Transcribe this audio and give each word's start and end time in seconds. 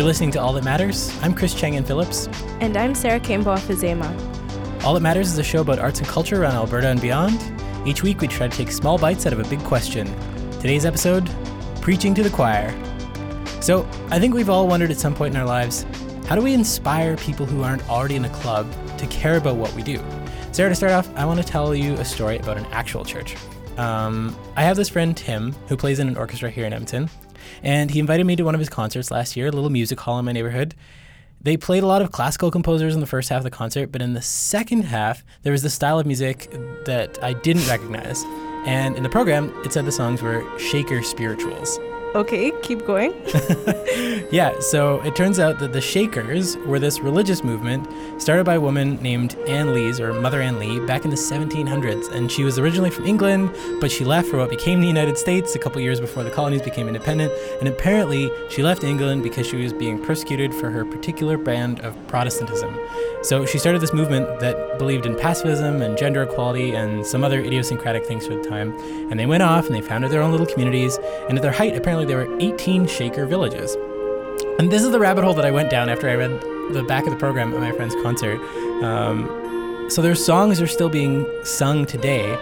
You're 0.00 0.06
listening 0.06 0.30
to 0.30 0.40
All 0.40 0.54
That 0.54 0.64
Matters. 0.64 1.14
I'm 1.20 1.34
Chris 1.34 1.52
Chang-Yen 1.52 1.84
Phillips. 1.84 2.26
And 2.60 2.74
I'm 2.78 2.94
Sarah 2.94 3.20
Campbell 3.20 3.52
Fazema. 3.56 4.82
All 4.82 4.94
That 4.94 5.02
Matters 5.02 5.30
is 5.30 5.36
a 5.36 5.42
show 5.42 5.60
about 5.60 5.78
arts 5.78 5.98
and 5.98 6.08
culture 6.08 6.40
around 6.40 6.54
Alberta 6.54 6.88
and 6.88 7.02
beyond. 7.02 7.38
Each 7.86 8.02
week 8.02 8.22
we 8.22 8.26
try 8.26 8.48
to 8.48 8.56
take 8.56 8.72
small 8.72 8.96
bites 8.96 9.26
out 9.26 9.34
of 9.34 9.40
a 9.40 9.44
big 9.50 9.62
question. 9.62 10.06
Today's 10.52 10.86
episode 10.86 11.28
Preaching 11.82 12.14
to 12.14 12.22
the 12.22 12.30
Choir. 12.30 12.74
So, 13.60 13.86
I 14.08 14.18
think 14.18 14.32
we've 14.32 14.48
all 14.48 14.66
wondered 14.66 14.90
at 14.90 14.96
some 14.96 15.14
point 15.14 15.34
in 15.34 15.40
our 15.40 15.46
lives 15.46 15.84
how 16.26 16.34
do 16.34 16.40
we 16.40 16.54
inspire 16.54 17.18
people 17.18 17.44
who 17.44 17.62
aren't 17.62 17.86
already 17.90 18.16
in 18.16 18.24
a 18.24 18.30
club 18.30 18.66
to 18.96 19.06
care 19.08 19.36
about 19.36 19.56
what 19.56 19.70
we 19.74 19.82
do? 19.82 20.02
Sarah, 20.52 20.70
to 20.70 20.74
start 20.74 20.92
off, 20.92 21.14
I 21.14 21.26
want 21.26 21.40
to 21.40 21.46
tell 21.46 21.74
you 21.74 21.92
a 21.96 22.06
story 22.06 22.38
about 22.38 22.56
an 22.56 22.64
actual 22.72 23.04
church. 23.04 23.36
Um, 23.76 24.34
I 24.56 24.62
have 24.62 24.78
this 24.78 24.88
friend, 24.88 25.14
Tim, 25.14 25.52
who 25.68 25.76
plays 25.76 25.98
in 25.98 26.08
an 26.08 26.16
orchestra 26.16 26.48
here 26.48 26.64
in 26.64 26.72
Edmonton, 26.72 27.10
and 27.62 27.90
he 27.90 28.00
invited 28.00 28.24
me 28.24 28.36
to 28.36 28.42
one 28.42 28.54
of 28.54 28.58
his 28.58 28.68
concerts 28.68 29.10
last 29.10 29.36
year, 29.36 29.48
a 29.48 29.50
little 29.50 29.70
music 29.70 30.00
hall 30.00 30.18
in 30.18 30.24
my 30.24 30.32
neighborhood. 30.32 30.74
They 31.42 31.56
played 31.56 31.82
a 31.82 31.86
lot 31.86 32.02
of 32.02 32.12
classical 32.12 32.50
composers 32.50 32.94
in 32.94 33.00
the 33.00 33.06
first 33.06 33.30
half 33.30 33.38
of 33.38 33.44
the 33.44 33.50
concert, 33.50 33.90
but 33.90 34.02
in 34.02 34.12
the 34.12 34.22
second 34.22 34.82
half, 34.82 35.24
there 35.42 35.52
was 35.52 35.62
this 35.62 35.72
style 35.72 35.98
of 35.98 36.06
music 36.06 36.50
that 36.84 37.18
I 37.22 37.32
didn't 37.32 37.66
recognize. 37.66 38.22
And 38.66 38.94
in 38.96 39.02
the 39.02 39.08
program, 39.08 39.50
it 39.64 39.72
said 39.72 39.86
the 39.86 39.92
songs 39.92 40.20
were 40.20 40.44
Shaker 40.58 41.02
spirituals. 41.02 41.78
Okay, 42.12 42.50
keep 42.62 42.84
going. 42.84 43.12
yeah, 44.32 44.58
so 44.58 45.00
it 45.02 45.14
turns 45.14 45.38
out 45.38 45.60
that 45.60 45.72
the 45.72 45.80
Shakers 45.80 46.56
were 46.66 46.80
this 46.80 46.98
religious 46.98 47.44
movement 47.44 47.86
started 48.20 48.42
by 48.42 48.54
a 48.54 48.60
woman 48.60 49.00
named 49.00 49.36
Anne 49.46 49.72
Lees, 49.72 50.00
or 50.00 50.12
Mother 50.12 50.42
Anne 50.42 50.58
Lee, 50.58 50.80
back 50.80 51.04
in 51.04 51.10
the 51.10 51.16
1700s. 51.16 52.10
And 52.12 52.30
she 52.30 52.42
was 52.42 52.58
originally 52.58 52.90
from 52.90 53.06
England, 53.06 53.54
but 53.80 53.92
she 53.92 54.04
left 54.04 54.28
for 54.28 54.38
what 54.38 54.50
became 54.50 54.80
the 54.80 54.88
United 54.88 55.18
States 55.18 55.54
a 55.54 55.60
couple 55.60 55.80
years 55.80 56.00
before 56.00 56.24
the 56.24 56.30
colonies 56.30 56.62
became 56.62 56.88
independent. 56.88 57.32
And 57.60 57.68
apparently, 57.68 58.28
she 58.50 58.64
left 58.64 58.82
England 58.82 59.22
because 59.22 59.46
she 59.46 59.62
was 59.62 59.72
being 59.72 60.02
persecuted 60.02 60.52
for 60.52 60.68
her 60.68 60.84
particular 60.84 61.38
brand 61.38 61.78
of 61.80 61.96
Protestantism. 62.08 62.76
So 63.22 63.46
she 63.46 63.58
started 63.58 63.80
this 63.80 63.92
movement 63.92 64.40
that 64.40 64.78
believed 64.78 65.06
in 65.06 65.16
pacifism 65.16 65.80
and 65.80 65.96
gender 65.96 66.22
equality 66.22 66.72
and 66.72 67.06
some 67.06 67.22
other 67.22 67.40
idiosyncratic 67.40 68.04
things 68.04 68.26
for 68.26 68.34
the 68.34 68.48
time. 68.48 68.76
And 69.10 69.20
they 69.20 69.26
went 69.26 69.42
off 69.42 69.66
and 69.66 69.74
they 69.74 69.80
founded 69.80 70.10
their 70.10 70.22
own 70.22 70.32
little 70.32 70.46
communities. 70.46 70.98
And 71.28 71.38
at 71.38 71.42
their 71.42 71.52
height, 71.52 71.76
apparently, 71.76 71.99
there 72.04 72.18
were 72.18 72.40
18 72.40 72.86
Shaker 72.86 73.26
villages. 73.26 73.76
And 74.58 74.70
this 74.70 74.82
is 74.82 74.90
the 74.90 74.98
rabbit 74.98 75.24
hole 75.24 75.34
that 75.34 75.44
I 75.44 75.50
went 75.50 75.70
down 75.70 75.88
after 75.88 76.08
I 76.08 76.14
read 76.14 76.40
the 76.72 76.84
back 76.86 77.04
of 77.04 77.10
the 77.10 77.18
program 77.18 77.52
at 77.54 77.60
my 77.60 77.72
friend's 77.72 77.94
concert. 78.02 78.40
Um, 78.84 79.86
so 79.88 80.02
their 80.02 80.14
songs 80.14 80.60
are 80.60 80.66
still 80.66 80.88
being 80.88 81.26
sung 81.44 81.86
today, 81.86 82.36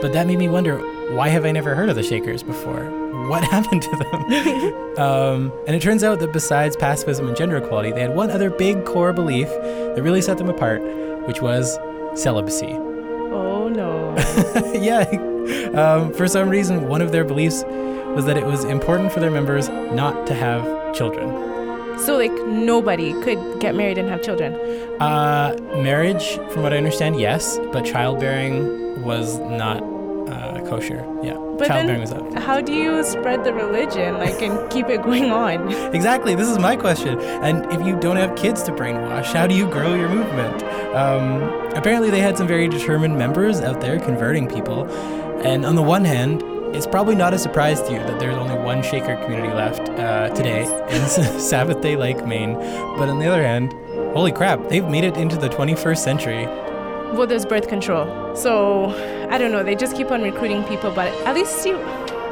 but 0.00 0.12
that 0.12 0.26
made 0.26 0.38
me 0.38 0.48
wonder 0.48 0.78
why 1.14 1.28
have 1.28 1.44
I 1.44 1.52
never 1.52 1.74
heard 1.74 1.88
of 1.88 1.96
the 1.96 2.02
Shakers 2.02 2.42
before? 2.42 2.84
What 3.28 3.44
happened 3.50 3.82
to 3.82 3.96
them? 3.96 4.98
um, 4.98 5.52
and 5.66 5.76
it 5.76 5.82
turns 5.82 6.02
out 6.02 6.20
that 6.20 6.32
besides 6.32 6.76
pacifism 6.76 7.28
and 7.28 7.36
gender 7.36 7.56
equality, 7.56 7.92
they 7.92 8.00
had 8.00 8.14
one 8.14 8.30
other 8.30 8.50
big 8.50 8.84
core 8.84 9.12
belief 9.12 9.48
that 9.48 10.02
really 10.02 10.22
set 10.22 10.38
them 10.38 10.48
apart, 10.48 10.80
which 11.26 11.42
was 11.42 11.78
celibacy. 12.14 12.72
Oh 12.72 13.68
no. 13.68 14.16
yeah. 14.74 15.04
Um, 15.74 16.12
for 16.14 16.26
some 16.26 16.48
reason, 16.48 16.88
one 16.88 17.02
of 17.02 17.12
their 17.12 17.24
beliefs 17.24 17.62
was 18.14 18.24
that 18.26 18.36
it 18.36 18.46
was 18.46 18.64
important 18.64 19.12
for 19.12 19.20
their 19.20 19.30
members 19.30 19.68
not 19.68 20.26
to 20.26 20.34
have 20.34 20.94
children. 20.94 21.28
So, 21.98 22.16
like, 22.16 22.32
nobody 22.46 23.12
could 23.22 23.60
get 23.60 23.74
married 23.74 23.98
and 23.98 24.08
have 24.08 24.22
children? 24.22 24.54
Uh, 25.00 25.54
marriage, 25.74 26.38
from 26.50 26.62
what 26.62 26.72
I 26.72 26.78
understand, 26.78 27.20
yes, 27.20 27.58
but 27.72 27.84
childbearing 27.84 29.02
was 29.02 29.38
not 29.38 29.82
uh, 30.30 30.66
kosher. 30.66 31.04
Yeah, 31.22 31.34
but 31.58 31.66
childbearing 31.66 32.00
was 32.00 32.12
up. 32.12 32.32
How 32.38 32.60
do 32.62 32.72
you 32.72 33.04
spread 33.04 33.44
the 33.44 33.52
religion, 33.52 34.14
like, 34.14 34.40
and 34.40 34.70
keep 34.70 34.88
it 34.88 35.02
going 35.02 35.30
on? 35.30 35.70
Exactly, 36.00 36.34
this 36.34 36.48
is 36.48 36.58
my 36.58 36.76
question. 36.76 37.20
And 37.20 37.70
if 37.70 37.86
you 37.86 37.98
don't 38.00 38.16
have 38.16 38.34
kids 38.34 38.62
to 38.62 38.72
brainwash, 38.72 39.26
how 39.34 39.46
do 39.46 39.54
you 39.54 39.68
grow 39.68 39.94
your 39.94 40.08
movement? 40.08 40.62
Um, 40.94 41.42
apparently, 41.74 42.08
they 42.10 42.20
had 42.20 42.38
some 42.38 42.46
very 42.46 42.68
determined 42.68 43.18
members 43.18 43.60
out 43.60 43.80
there 43.82 44.00
converting 44.00 44.48
people. 44.48 44.86
And 45.44 45.66
on 45.66 45.74
the 45.74 45.82
one 45.82 46.04
hand, 46.04 46.42
it's 46.72 46.86
probably 46.86 47.14
not 47.14 47.34
a 47.34 47.38
surprise 47.38 47.82
to 47.82 47.92
you 47.92 47.98
that 47.98 48.18
there's 48.20 48.36
only 48.36 48.54
one 48.54 48.82
Shaker 48.82 49.16
community 49.16 49.52
left 49.52 49.88
uh, 49.90 50.28
today 50.30 50.62
in 50.62 51.02
Sabbathday 51.40 51.96
Lake, 51.96 52.24
Maine. 52.24 52.54
But 52.96 53.08
on 53.08 53.18
the 53.18 53.26
other 53.26 53.42
hand, 53.42 53.72
holy 54.14 54.32
crap, 54.32 54.68
they've 54.68 54.86
made 54.86 55.04
it 55.04 55.16
into 55.16 55.36
the 55.36 55.48
21st 55.48 55.98
century. 55.98 56.46
Well, 57.16 57.26
there's 57.26 57.44
birth 57.44 57.68
control. 57.68 58.36
So, 58.36 58.90
I 59.30 59.38
don't 59.38 59.50
know, 59.50 59.64
they 59.64 59.74
just 59.74 59.96
keep 59.96 60.10
on 60.10 60.22
recruiting 60.22 60.62
people, 60.64 60.92
but 60.92 61.12
at 61.26 61.34
least 61.34 61.66
you 61.66 61.76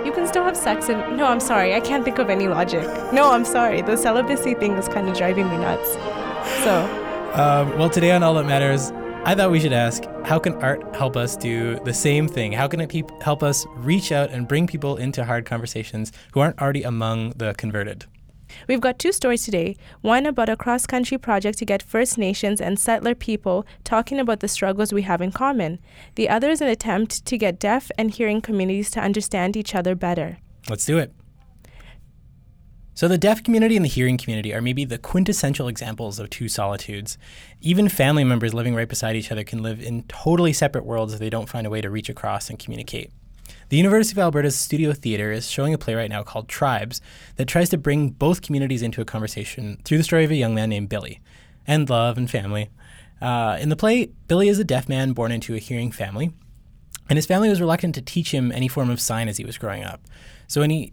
you 0.05 0.13
can 0.13 0.27
still 0.29 0.45
have 0.45 0.57
sex 0.57 0.89
and 0.89 1.17
no, 1.17 1.27
I'm 1.27 1.41
sorry, 1.41 1.75
I 1.75 1.81
can't 1.81 2.05
think 2.05 2.19
of 2.19 2.31
any 2.31 2.47
logic. 2.47 2.85
No, 3.13 3.33
I'm 3.33 3.45
sorry. 3.45 3.83
The 3.83 3.97
celibacy 3.97 4.55
thing 4.55 4.73
is 4.75 4.89
kind 4.89 5.09
of 5.09 5.17
driving 5.17 5.51
me 5.51 5.59
nuts. 5.59 5.95
So, 6.63 6.85
um, 7.35 7.77
well, 7.77 7.91
today 7.91 8.13
on 8.13 8.23
All 8.23 8.35
That 8.35 8.47
Matters, 8.47 8.93
I 9.25 9.35
thought 9.35 9.51
we 9.51 9.61
should 9.61 9.73
ask 9.73 10.05
how 10.25 10.39
can 10.39 10.55
art 10.55 10.95
help 10.95 11.17
us 11.17 11.37
do 11.37 11.79
the 11.85 11.93
same 11.93 12.29
thing? 12.29 12.53
How 12.53 12.67
can 12.67 12.81
it 12.81 12.89
pe- 12.89 13.03
help 13.21 13.43
us 13.43 13.67
reach 13.77 14.11
out 14.11 14.31
and 14.31 14.49
bring 14.49 14.67
people 14.67 14.97
into 14.97 15.25
hard 15.25 15.45
conversations 15.45 16.13
who 16.33 16.41
aren't 16.41 16.61
already 16.61 16.83
among 16.83 17.31
the 17.37 17.53
converted? 17.55 18.07
We've 18.67 18.81
got 18.81 18.99
two 18.99 19.13
stories 19.13 19.45
today 19.45 19.77
one 20.01 20.25
about 20.25 20.49
a 20.49 20.57
cross 20.57 20.87
country 20.87 21.19
project 21.19 21.59
to 21.59 21.67
get 21.67 21.83
First 21.83 22.17
Nations 22.17 22.61
and 22.61 22.79
settler 22.79 23.15
people 23.15 23.67
talking 23.85 24.19
about 24.19 24.41
the 24.41 24.49
struggles 24.49 24.93
we 24.93 25.03
have 25.03 25.21
in 25.21 25.33
common. 25.33 25.79
The 26.15 26.29
other 26.29 26.49
is 26.49 26.63
an 26.63 26.69
attempt 26.69 27.27
to 27.27 27.37
get 27.37 27.59
deaf 27.59 27.91
and 27.99 28.11
hearing 28.11 28.41
communities 28.41 28.91
to 28.93 29.01
understand 29.01 29.57
each 29.57 29.75
other 29.75 29.95
better. 29.95 30.39
Let's 30.71 30.87
do 30.87 30.97
it. 30.97 31.13
So, 32.99 33.07
the 33.07 33.17
deaf 33.17 33.45
community 33.45 33.77
and 33.77 33.85
the 33.85 33.89
hearing 33.89 34.19
community 34.19 34.53
are 34.53 34.61
maybe 34.61 34.85
the 34.85 34.99
quintessential 34.99 35.69
examples 35.69 36.19
of 36.19 36.31
two 36.31 36.49
solitudes. 36.49 37.17
Even 37.61 37.89
family 37.89 38.25
members 38.25 38.53
living 38.53 38.75
right 38.75 38.89
beside 38.89 39.15
each 39.15 39.31
other 39.31 39.45
can 39.45 39.63
live 39.63 39.81
in 39.81 40.03
totally 40.09 40.53
separate 40.53 40.85
worlds 40.85 41.13
if 41.13 41.21
they 41.21 41.31
don't 41.31 41.49
find 41.49 41.65
a 41.65 41.71
way 41.71 41.81
to 41.81 41.91
reach 41.91 42.09
across 42.09 42.51
and 42.51 42.59
communicate. 42.59 43.13
The 43.69 43.77
University 43.77 44.15
of 44.15 44.19
Alberta's 44.19 44.57
Studio 44.57 44.93
Theatre 44.93 45.31
is 45.31 45.49
showing 45.49 45.73
a 45.73 45.79
play 45.79 45.95
right 45.95 46.11
now 46.11 46.25
called 46.25 46.49
Tribes 46.49 47.01
that 47.37 47.47
tries 47.47 47.69
to 47.69 47.79
bring 47.79 48.11
both 48.11 48.43
communities 48.43 48.83
into 48.83 49.01
a 49.01 49.05
conversation 49.05 49.81
through 49.85 49.99
the 49.99 50.03
story 50.03 50.25
of 50.25 50.33
a 50.33 50.35
young 50.35 50.57
man 50.57 50.69
named 50.69 50.89
Billy, 50.89 51.21
and 51.69 51.89
love 51.89 52.19
and 52.19 52.29
family. 52.29 52.69
Uh, 53.23 53.59
in 53.61 53.69
the 53.69 53.77
play, 53.77 54.07
Billy 54.27 54.49
is 54.49 54.59
a 54.59 54.65
deaf 54.65 54.89
man 54.89 55.13
born 55.13 55.31
into 55.31 55.55
a 55.55 55.59
hearing 55.59 55.93
family, 55.93 56.33
and 57.09 57.17
his 57.17 57.27
family 57.27 57.49
was 57.49 57.61
reluctant 57.61 57.95
to 57.95 58.03
teach 58.03 58.33
him 58.33 58.51
any 58.51 58.67
form 58.67 58.91
of 58.91 59.01
sign 59.01 59.29
as 59.29 59.37
he 59.37 59.45
was 59.45 59.57
growing 59.57 59.85
up. 59.85 60.01
So 60.49 60.63
when 60.63 60.71
he 60.71 60.93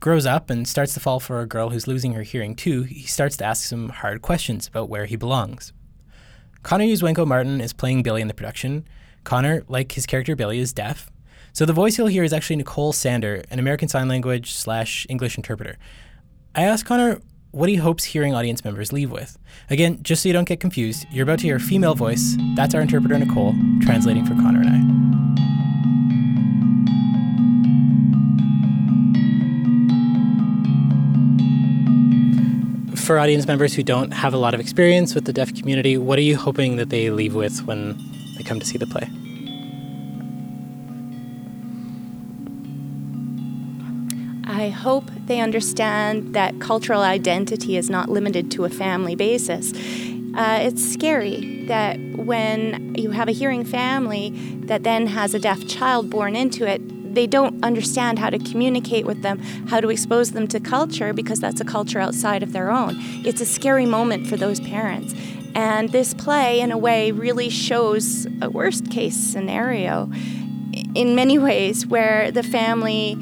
grows 0.00 0.26
up 0.26 0.50
and 0.50 0.66
starts 0.66 0.94
to 0.94 1.00
fall 1.00 1.20
for 1.20 1.40
a 1.40 1.46
girl 1.46 1.70
who's 1.70 1.86
losing 1.86 2.14
her 2.14 2.22
hearing 2.22 2.56
too, 2.56 2.82
he 2.82 3.02
starts 3.02 3.36
to 3.36 3.44
ask 3.44 3.64
some 3.64 3.90
hard 3.90 4.22
questions 4.22 4.66
about 4.66 4.88
where 4.88 5.06
he 5.06 5.16
belongs. 5.16 5.72
Connor 6.62 6.84
Yuzwenko 6.84 7.26
Martin 7.26 7.60
is 7.60 7.72
playing 7.72 8.02
Billy 8.02 8.20
in 8.20 8.28
the 8.28 8.34
production. 8.34 8.86
Connor, 9.24 9.62
like 9.68 9.92
his 9.92 10.06
character 10.06 10.34
Billy, 10.34 10.58
is 10.58 10.72
deaf. 10.72 11.10
So 11.52 11.66
the 11.66 11.72
voice 11.72 11.98
you'll 11.98 12.06
hear 12.06 12.24
is 12.24 12.32
actually 12.32 12.56
Nicole 12.56 12.92
Sander, 12.92 13.42
an 13.50 13.58
American 13.58 13.88
Sign 13.88 14.08
Language 14.08 14.52
slash 14.52 15.06
English 15.08 15.36
interpreter. 15.36 15.78
I 16.54 16.62
asked 16.62 16.86
Connor 16.86 17.20
what 17.50 17.68
he 17.68 17.76
hopes 17.76 18.04
hearing 18.04 18.34
audience 18.34 18.64
members 18.64 18.92
leave 18.92 19.10
with. 19.10 19.38
Again, 19.68 19.98
just 20.02 20.22
so 20.22 20.28
you 20.28 20.32
don't 20.32 20.48
get 20.48 20.60
confused, 20.60 21.06
you're 21.10 21.24
about 21.24 21.40
to 21.40 21.46
hear 21.46 21.56
a 21.56 21.60
female 21.60 21.94
voice. 21.94 22.36
That's 22.54 22.74
our 22.74 22.80
interpreter 22.80 23.18
Nicole, 23.18 23.54
translating 23.82 24.24
for 24.24 24.34
Connor 24.34 24.60
and 24.60 25.06
I. 25.06 25.09
for 33.10 33.18
audience 33.18 33.44
members 33.44 33.74
who 33.74 33.82
don't 33.82 34.12
have 34.12 34.32
a 34.32 34.36
lot 34.36 34.54
of 34.54 34.60
experience 34.60 35.16
with 35.16 35.24
the 35.24 35.32
deaf 35.32 35.52
community, 35.52 35.98
what 35.98 36.16
are 36.16 36.22
you 36.22 36.36
hoping 36.36 36.76
that 36.76 36.90
they 36.90 37.10
leave 37.10 37.34
with 37.34 37.66
when 37.66 37.98
they 38.36 38.44
come 38.44 38.60
to 38.60 38.64
see 38.64 38.78
the 38.78 38.86
play? 38.86 39.02
I 44.46 44.68
hope 44.68 45.10
they 45.26 45.40
understand 45.40 46.36
that 46.36 46.60
cultural 46.60 47.02
identity 47.02 47.76
is 47.76 47.90
not 47.90 48.08
limited 48.08 48.48
to 48.52 48.64
a 48.64 48.70
family 48.70 49.16
basis. 49.16 49.72
Uh, 50.36 50.60
it's 50.62 50.92
scary 50.92 51.64
that 51.66 51.98
when 52.14 52.94
you 52.94 53.10
have 53.10 53.26
a 53.26 53.32
hearing 53.32 53.64
family 53.64 54.30
that 54.66 54.84
then 54.84 55.08
has 55.08 55.34
a 55.34 55.40
deaf 55.40 55.66
child 55.66 56.10
born 56.10 56.36
into 56.36 56.64
it, 56.64 56.80
they 57.14 57.26
don't 57.26 57.62
understand 57.64 58.18
how 58.18 58.30
to 58.30 58.38
communicate 58.38 59.06
with 59.06 59.22
them, 59.22 59.38
how 59.68 59.80
to 59.80 59.88
expose 59.90 60.32
them 60.32 60.46
to 60.48 60.60
culture 60.60 61.12
because 61.12 61.40
that's 61.40 61.60
a 61.60 61.64
culture 61.64 61.98
outside 61.98 62.42
of 62.42 62.52
their 62.52 62.70
own. 62.70 62.94
It's 63.24 63.40
a 63.40 63.46
scary 63.46 63.86
moment 63.86 64.26
for 64.26 64.36
those 64.36 64.60
parents. 64.60 65.14
And 65.54 65.90
this 65.90 66.14
play, 66.14 66.60
in 66.60 66.70
a 66.70 66.78
way, 66.78 67.10
really 67.10 67.50
shows 67.50 68.26
a 68.40 68.48
worst 68.48 68.90
case 68.90 69.16
scenario 69.16 70.10
in 70.94 71.14
many 71.14 71.38
ways 71.38 71.86
where 71.86 72.30
the 72.30 72.42
family 72.42 73.16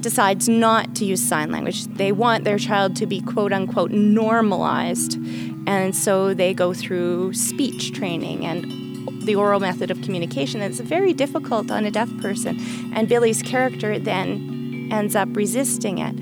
decides 0.00 0.48
not 0.48 0.94
to 0.96 1.04
use 1.04 1.22
sign 1.22 1.50
language. 1.50 1.84
They 1.86 2.12
want 2.12 2.44
their 2.44 2.58
child 2.58 2.96
to 2.96 3.06
be 3.06 3.20
quote 3.20 3.52
unquote 3.52 3.90
normalized. 3.90 5.16
And 5.66 5.96
so 5.96 6.34
they 6.34 6.52
go 6.52 6.74
through 6.74 7.32
speech 7.32 7.92
training 7.92 8.44
and 8.44 8.83
the 9.24 9.34
oral 9.34 9.60
method 9.60 9.90
of 9.90 10.00
communication. 10.02 10.60
It's 10.60 10.80
very 10.80 11.12
difficult 11.12 11.70
on 11.70 11.84
a 11.84 11.90
deaf 11.90 12.10
person. 12.20 12.60
And 12.94 13.08
Billy's 13.08 13.42
character 13.42 13.98
then 13.98 14.88
ends 14.90 15.16
up 15.16 15.28
resisting 15.36 15.98
it. 15.98 16.14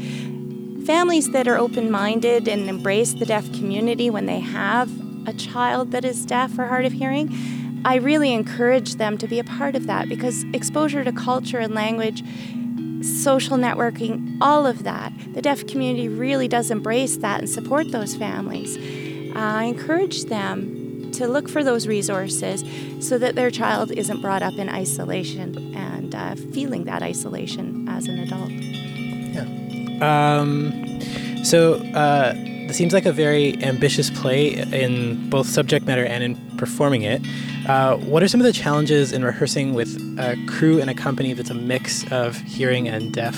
families 0.86 1.30
that 1.30 1.46
are 1.46 1.56
open 1.56 1.90
minded 1.90 2.48
and 2.48 2.68
embrace 2.68 3.12
the 3.12 3.24
deaf 3.24 3.44
community 3.52 4.10
when 4.10 4.26
they 4.26 4.40
have 4.40 4.90
a 5.28 5.32
child 5.32 5.92
that 5.92 6.04
is 6.04 6.26
deaf 6.26 6.58
or 6.58 6.66
hard 6.66 6.84
of 6.84 6.92
hearing, 6.92 7.30
I 7.84 7.96
really 7.96 8.32
encourage 8.32 8.96
them 8.96 9.18
to 9.18 9.26
be 9.28 9.38
a 9.38 9.44
part 9.44 9.76
of 9.76 9.86
that 9.86 10.08
because 10.08 10.44
exposure 10.52 11.04
to 11.04 11.12
culture 11.12 11.58
and 11.58 11.74
language, 11.74 12.24
social 13.04 13.56
networking, 13.56 14.38
all 14.40 14.66
of 14.66 14.84
that, 14.84 15.12
the 15.34 15.42
deaf 15.42 15.66
community 15.66 16.08
really 16.08 16.48
does 16.48 16.70
embrace 16.70 17.16
that 17.18 17.40
and 17.40 17.48
support 17.48 17.90
those 17.90 18.14
families. 18.14 18.76
Uh, 19.34 19.38
I 19.38 19.64
encourage 19.64 20.24
them 20.24 20.81
to 21.14 21.26
look 21.26 21.48
for 21.48 21.62
those 21.62 21.86
resources 21.86 22.64
so 23.06 23.18
that 23.18 23.34
their 23.34 23.50
child 23.50 23.90
isn't 23.92 24.20
brought 24.20 24.42
up 24.42 24.54
in 24.54 24.68
isolation 24.68 25.74
and 25.74 26.14
uh, 26.14 26.34
feeling 26.52 26.84
that 26.84 27.02
isolation 27.02 27.88
as 27.88 28.06
an 28.06 28.18
adult. 28.18 28.50
Yeah. 28.50 30.38
Um, 30.40 31.44
so, 31.44 31.74
uh, 31.94 32.34
it 32.72 32.74
seems 32.74 32.94
like 32.94 33.04
a 33.04 33.12
very 33.12 33.62
ambitious 33.62 34.08
play 34.08 34.54
in 34.54 35.28
both 35.28 35.46
subject 35.46 35.84
matter 35.86 36.06
and 36.06 36.24
in 36.24 36.56
performing 36.56 37.02
it. 37.02 37.20
Uh, 37.68 37.96
what 37.96 38.22
are 38.22 38.28
some 38.28 38.40
of 38.40 38.46
the 38.46 38.52
challenges 38.52 39.12
in 39.12 39.22
rehearsing 39.22 39.74
with 39.74 39.94
a 40.18 40.42
crew 40.48 40.80
and 40.80 40.88
a 40.88 40.94
company 40.94 41.34
that's 41.34 41.50
a 41.50 41.54
mix 41.54 42.10
of 42.10 42.36
hearing 42.38 42.88
and 42.88 43.12
deaf 43.12 43.36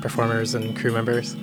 performers 0.00 0.54
and 0.54 0.76
crew 0.76 0.92
members? 0.92 1.34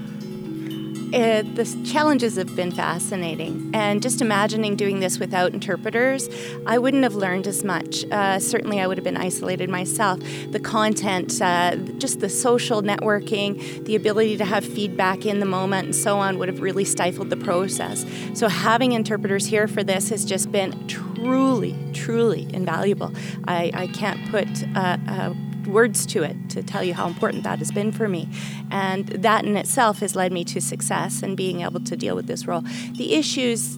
It, 1.13 1.55
the 1.55 1.65
challenges 1.85 2.37
have 2.37 2.55
been 2.55 2.71
fascinating. 2.71 3.69
And 3.71 4.01
just 4.01 4.19
imagining 4.19 4.75
doing 4.75 4.99
this 4.99 5.19
without 5.19 5.53
interpreters, 5.53 6.27
I 6.65 6.79
wouldn't 6.79 7.03
have 7.03 7.13
learned 7.13 7.45
as 7.45 7.63
much. 7.63 8.03
Uh, 8.05 8.39
certainly, 8.39 8.81
I 8.81 8.87
would 8.87 8.97
have 8.97 9.03
been 9.03 9.17
isolated 9.17 9.69
myself. 9.69 10.19
The 10.49 10.59
content, 10.59 11.39
uh, 11.39 11.75
just 11.99 12.19
the 12.19 12.29
social 12.29 12.81
networking, 12.81 13.85
the 13.85 13.95
ability 13.95 14.37
to 14.37 14.45
have 14.45 14.65
feedback 14.65 15.23
in 15.23 15.39
the 15.39 15.45
moment, 15.45 15.85
and 15.85 15.95
so 15.95 16.17
on, 16.17 16.39
would 16.39 16.49
have 16.49 16.61
really 16.61 16.83
stifled 16.83 17.29
the 17.29 17.37
process. 17.37 18.05
So, 18.33 18.47
having 18.47 18.93
interpreters 18.93 19.45
here 19.45 19.67
for 19.67 19.83
this 19.83 20.09
has 20.09 20.25
just 20.25 20.51
been 20.51 20.87
truly, 20.87 21.75
truly 21.93 22.47
invaluable. 22.53 23.13
I, 23.47 23.69
I 23.75 23.87
can't 23.87 24.19
put 24.31 24.47
uh 24.75 24.97
words 25.67 26.05
to 26.07 26.23
it 26.23 26.49
to 26.49 26.63
tell 26.63 26.83
you 26.83 26.93
how 26.93 27.07
important 27.07 27.43
that 27.43 27.59
has 27.59 27.71
been 27.71 27.91
for 27.91 28.07
me. 28.07 28.29
And 28.71 29.07
that 29.07 29.45
in 29.45 29.55
itself 29.57 29.99
has 29.99 30.15
led 30.15 30.31
me 30.31 30.43
to 30.45 30.61
success 30.61 31.23
and 31.23 31.37
being 31.37 31.61
able 31.61 31.79
to 31.81 31.95
deal 31.95 32.15
with 32.15 32.27
this 32.27 32.47
role. 32.47 32.63
The 32.97 33.13
issues 33.13 33.77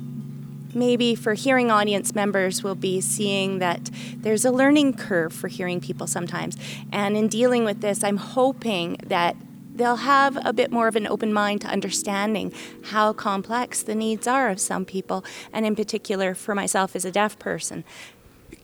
maybe 0.73 1.15
for 1.15 1.33
hearing 1.33 1.71
audience 1.71 2.13
members 2.13 2.61
will 2.61 2.75
be 2.75 2.99
seeing 2.99 3.59
that 3.59 3.89
there's 4.17 4.43
a 4.43 4.51
learning 4.51 4.93
curve 4.93 5.31
for 5.31 5.47
hearing 5.47 5.79
people 5.79 6.05
sometimes. 6.05 6.57
And 6.91 7.15
in 7.15 7.29
dealing 7.29 7.63
with 7.63 7.81
this, 7.81 8.03
I'm 8.03 8.17
hoping 8.17 8.97
that 9.05 9.37
they'll 9.73 9.97
have 9.97 10.37
a 10.45 10.53
bit 10.53 10.71
more 10.71 10.87
of 10.87 10.95
an 10.95 11.07
open 11.07 11.33
mind 11.33 11.61
to 11.61 11.67
understanding 11.67 12.53
how 12.83 13.13
complex 13.13 13.83
the 13.83 13.95
needs 13.95 14.27
are 14.27 14.49
of 14.49 14.59
some 14.59 14.85
people, 14.85 15.23
and 15.51 15.65
in 15.65 15.75
particular 15.75 16.33
for 16.33 16.55
myself 16.55 16.95
as 16.95 17.05
a 17.05 17.11
deaf 17.11 17.37
person. 17.39 17.83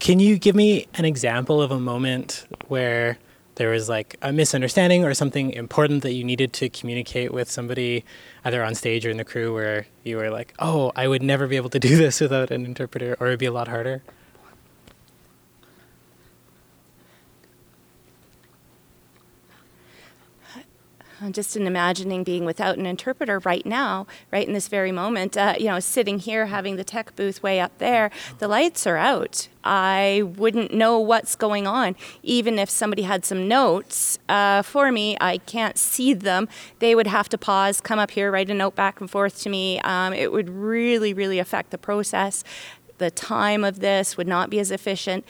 Can 0.02 0.20
you 0.20 0.40
give 0.40 0.56
me 0.56 0.88
an 0.96 1.06
example 1.06 1.62
of 1.62 1.70
a 1.70 1.80
moment 1.80 2.48
where 2.70 3.20
there 3.54 3.70
was 3.70 3.88
like 3.88 4.18
a 4.24 4.34
misunderstanding 4.34 5.06
or 5.06 5.14
something 5.14 5.52
important 5.52 6.02
that 6.02 6.14
you 6.14 6.24
needed 6.24 6.54
to 6.54 6.70
communicate 6.70 7.32
with 7.32 7.52
somebody 7.52 8.04
either 8.44 8.64
on 8.64 8.74
stage 8.74 9.06
or 9.06 9.12
in 9.12 9.18
the 9.18 9.24
crew 9.24 9.54
where 9.54 9.86
you 10.04 10.18
were 10.18 10.32
like, 10.32 10.56
"Oh, 10.58 10.92
I 10.96 11.08
would 11.08 11.22
never 11.22 11.46
be 11.46 11.56
able 11.56 11.70
to 11.70 11.80
do 11.80 11.96
this 11.98 12.20
without 12.20 12.50
an 12.50 12.66
interpreter 12.66 13.16
or 13.20 13.28
it'd 13.28 13.38
be 13.38 13.46
a 13.46 13.52
lot 13.52 13.68
harder?" 13.68 14.02
Just 21.30 21.56
in 21.56 21.68
imagining 21.68 22.24
being 22.24 22.46
without 22.46 22.78
an 22.78 22.86
interpreter 22.86 23.40
right 23.40 23.66
now, 23.66 24.08
right 24.32 24.48
in 24.48 24.54
this 24.54 24.68
very 24.68 24.92
moment. 24.92 25.38
Uh, 25.38 25.56
you 25.60 25.66
know, 25.66 25.80
sitting 25.80 26.20
here 26.20 26.48
having 26.48 26.76
the 26.76 26.84
tech 26.84 27.16
booth 27.16 27.44
way 27.44 27.60
up 27.60 27.78
there, 27.78 28.10
the 28.40 28.48
lights 28.48 28.88
are 28.88 28.98
out. 28.98 29.48
I 29.64 30.24
wouldn't 30.38 30.74
know 30.74 31.00
what's 31.00 31.36
going 31.36 31.68
on. 31.68 31.96
Even 32.24 32.58
if 32.58 32.70
somebody 32.70 33.04
had 33.04 33.26
some 33.26 33.48
notes 33.48 34.18
uh, 34.28 34.64
for 34.64 34.92
me, 34.92 35.18
I 35.22 35.38
can't 35.38 35.78
see 35.78 36.14
them. 36.14 36.48
They 36.80 36.96
would 36.96 37.08
have 37.08 37.30
to 37.30 37.38
pause, 37.38 37.80
come 37.80 38.00
up 38.00 38.12
here, 38.12 38.32
write 38.32 38.50
a 38.50 38.56
note 38.56 38.76
back 38.76 39.00
and 39.00 39.10
forth 39.10 39.40
to 39.42 39.50
me. 39.50 39.80
Um, 39.82 40.14
it 40.14 40.32
would 40.32 40.50
really, 40.50 41.14
really 41.14 41.38
affect 41.38 41.70
the 41.70 41.78
process. 41.78 42.44
The 42.98 43.12
time 43.12 43.64
of 43.64 43.80
this 43.80 44.18
would 44.18 44.28
not 44.28 44.50
be 44.50 44.60
as 44.60 44.72
efficient. 44.72 45.26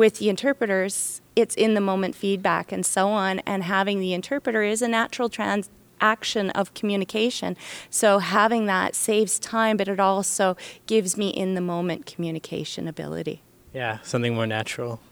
With 0.00 0.16
the 0.16 0.30
interpreters, 0.30 1.20
it's 1.36 1.54
in 1.54 1.74
the 1.74 1.80
moment 1.82 2.14
feedback 2.14 2.72
and 2.72 2.86
so 2.86 3.08
on. 3.08 3.40
And 3.40 3.64
having 3.64 4.00
the 4.00 4.14
interpreter 4.14 4.62
is 4.62 4.80
a 4.80 4.88
natural 4.88 5.28
trans 5.28 5.68
action 6.00 6.48
of 6.48 6.72
communication. 6.72 7.54
So 7.90 8.18
having 8.18 8.64
that 8.64 8.94
saves 8.94 9.38
time, 9.38 9.76
but 9.76 9.88
it 9.88 10.00
also 10.00 10.56
gives 10.86 11.18
me 11.18 11.28
in 11.28 11.54
the 11.54 11.60
moment 11.60 12.06
communication 12.06 12.88
ability. 12.88 13.42
Yeah, 13.74 13.98
something 14.02 14.34
more 14.34 14.46
natural. 14.46 15.02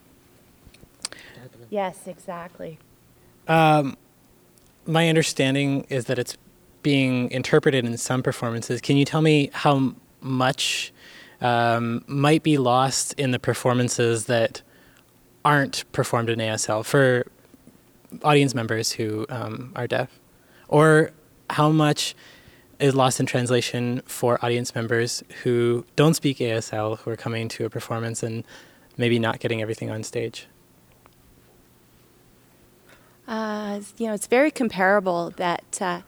Yes, 1.69 2.07
exactly. 2.07 2.79
Um, 3.47 3.95
my 4.87 5.07
understanding 5.07 5.85
is 5.89 6.05
that 6.05 6.17
it's 6.17 6.35
being 6.81 7.29
interpreted 7.29 7.85
in 7.85 7.95
some 7.99 8.23
performances. 8.23 8.81
Can 8.81 8.97
you 8.97 9.05
tell 9.05 9.21
me 9.21 9.51
how 9.53 9.93
much 10.19 10.91
um, 11.41 12.03
might 12.07 12.41
be 12.41 12.57
lost 12.57 13.13
in 13.19 13.29
the 13.29 13.37
performances 13.37 14.25
that 14.25 14.63
aren't 15.49 15.83
performed 15.91 16.29
in 16.29 16.37
ASL 16.37 16.85
for 16.85 17.25
audience 18.23 18.53
members 18.53 18.91
who 18.91 19.25
um, 19.29 19.71
are 19.75 19.87
deaf? 19.87 20.19
Or 20.67 21.09
how 21.49 21.71
much 21.71 22.13
is 22.79 22.93
lost 22.93 23.19
in 23.19 23.25
translation 23.25 24.03
for 24.05 24.37
audience 24.45 24.75
members 24.75 25.23
who 25.41 25.85
don't 25.95 26.13
speak 26.13 26.37
ASL, 26.37 26.99
who 26.99 27.09
are 27.09 27.15
coming 27.15 27.49
to 27.49 27.65
a 27.65 27.69
performance 27.69 28.21
and 28.21 28.43
maybe 28.95 29.17
not 29.17 29.39
getting 29.39 29.59
everything 29.59 29.89
on 29.89 30.03
stage? 30.03 30.45
Uh, 33.27 33.81
you 33.97 34.05
know, 34.05 34.13
it's 34.13 34.27
very 34.27 34.51
comparable 34.51 35.31
that 35.37 35.79
uh, 35.81 36.01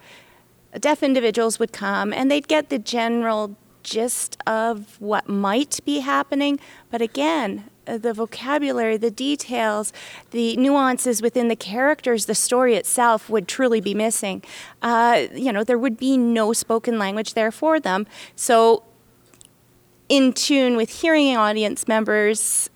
deaf 0.80 1.02
individuals 1.02 1.58
would 1.58 1.74
come 1.74 2.14
and 2.14 2.30
they'd 2.30 2.48
get 2.48 2.70
the 2.70 2.78
general 2.78 3.56
gist 3.84 4.38
of 4.46 5.00
what 5.00 5.28
might 5.28 5.80
be 5.86 6.00
happening, 6.00 6.60
but 6.90 7.02
again, 7.02 7.70
uh, 7.88 7.98
the 7.98 8.14
vocabulary, 8.14 8.98
the 8.98 9.12
details, 9.12 9.92
the 10.32 10.56
nuances 10.58 11.22
within 11.22 11.48
the 11.48 11.56
characters, 11.56 12.26
the 12.26 12.36
story 12.36 12.76
itself 12.76 13.30
would 13.30 13.48
truly 13.48 13.82
be 13.82 13.94
missing. 13.94 14.44
Uh, 14.82 15.28
you 15.34 15.52
know, 15.52 15.64
there 15.64 15.78
would 15.78 15.98
be 15.98 16.18
no 16.18 16.54
spoken 16.54 17.00
language 17.00 17.34
there 17.34 17.52
for 17.52 17.80
them. 17.80 18.06
So, 18.36 18.84
in 20.10 20.34
tune 20.34 20.76
with 20.76 21.02
hearing 21.02 21.36
audience 21.36 21.88
members, 21.88 22.70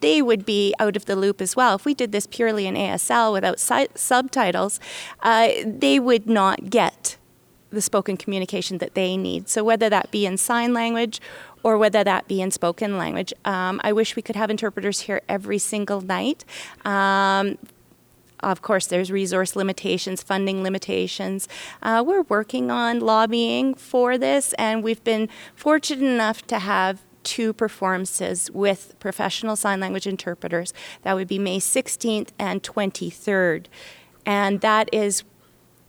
they 0.00 0.22
would 0.22 0.44
be 0.44 0.74
out 0.78 0.96
of 0.96 1.04
the 1.04 1.16
loop 1.16 1.40
as 1.40 1.56
well. 1.56 1.76
If 1.76 1.84
we 1.84 1.94
did 1.94 2.12
this 2.12 2.26
purely 2.26 2.66
in 2.66 2.74
ASL 2.74 3.32
without 3.32 3.58
si- 3.58 3.88
subtitles, 3.94 4.80
uh, 5.22 5.48
they 5.64 5.98
would 5.98 6.28
not 6.28 6.70
get 6.70 7.16
the 7.74 7.82
spoken 7.82 8.16
communication 8.16 8.78
that 8.78 8.94
they 8.94 9.16
need. 9.16 9.48
So, 9.48 9.62
whether 9.62 9.90
that 9.90 10.10
be 10.10 10.26
in 10.26 10.38
sign 10.38 10.72
language 10.72 11.20
or 11.62 11.78
whether 11.78 12.04
that 12.04 12.28
be 12.28 12.40
in 12.40 12.50
spoken 12.50 12.96
language. 12.96 13.32
Um, 13.44 13.80
I 13.82 13.92
wish 13.92 14.14
we 14.14 14.22
could 14.22 14.36
have 14.36 14.50
interpreters 14.50 15.00
here 15.00 15.22
every 15.28 15.58
single 15.58 16.02
night. 16.02 16.44
Um, 16.84 17.58
of 18.40 18.60
course, 18.60 18.86
there's 18.86 19.10
resource 19.10 19.56
limitations, 19.56 20.22
funding 20.22 20.62
limitations. 20.62 21.48
Uh, 21.82 22.04
we're 22.06 22.22
working 22.22 22.70
on 22.70 23.00
lobbying 23.00 23.74
for 23.74 24.18
this, 24.18 24.52
and 24.54 24.84
we've 24.84 25.02
been 25.02 25.30
fortunate 25.56 26.04
enough 26.04 26.46
to 26.48 26.58
have 26.58 27.02
two 27.22 27.54
performances 27.54 28.50
with 28.50 28.94
professional 29.00 29.56
sign 29.56 29.80
language 29.80 30.06
interpreters. 30.06 30.74
That 31.02 31.14
would 31.14 31.26
be 31.26 31.38
May 31.38 31.58
16th 31.58 32.28
and 32.38 32.62
23rd. 32.62 33.66
And 34.26 34.60
that 34.60 34.90
is 34.92 35.24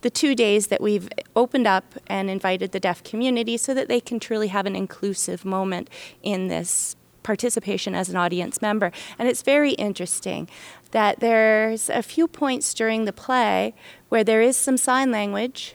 the 0.05 0.11
two 0.11 0.35
days 0.35 0.67
that 0.67 0.81
we've 0.81 1.09
opened 1.35 1.65
up 1.65 1.95
and 2.05 2.29
invited 2.29 2.71
the 2.71 2.79
deaf 2.79 3.03
community 3.03 3.57
so 3.57 3.73
that 3.73 3.87
they 3.87 3.99
can 3.99 4.19
truly 4.19 4.49
have 4.49 4.67
an 4.67 4.75
inclusive 4.75 5.43
moment 5.43 5.89
in 6.21 6.47
this 6.47 6.95
participation 7.23 7.95
as 7.95 8.07
an 8.07 8.15
audience 8.15 8.61
member. 8.61 8.91
And 9.17 9.27
it's 9.27 9.41
very 9.41 9.71
interesting 9.71 10.47
that 10.91 11.21
there's 11.21 11.89
a 11.89 12.03
few 12.03 12.27
points 12.27 12.75
during 12.75 13.05
the 13.05 13.11
play 13.11 13.73
where 14.09 14.23
there 14.23 14.43
is 14.43 14.55
some 14.55 14.77
sign 14.77 15.09
language 15.09 15.73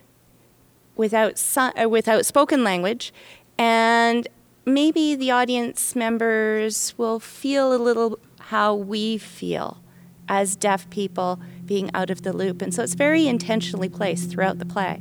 without, 0.94 1.36
si- 1.36 1.60
uh, 1.82 1.88
without 1.88 2.24
spoken 2.24 2.62
language, 2.62 3.12
and 3.58 4.28
maybe 4.64 5.16
the 5.16 5.32
audience 5.32 5.96
members 5.96 6.94
will 6.96 7.18
feel 7.18 7.74
a 7.74 7.82
little 7.82 8.16
how 8.38 8.76
we 8.76 9.18
feel 9.18 9.82
as 10.28 10.54
deaf 10.54 10.88
people 10.88 11.40
being 11.70 11.88
out 11.94 12.10
of 12.10 12.22
the 12.22 12.32
loop. 12.32 12.62
And 12.62 12.74
so 12.74 12.82
it's 12.82 12.94
very 12.94 13.28
intentionally 13.28 13.88
placed 13.88 14.28
throughout 14.28 14.58
the 14.58 14.66
play. 14.66 15.00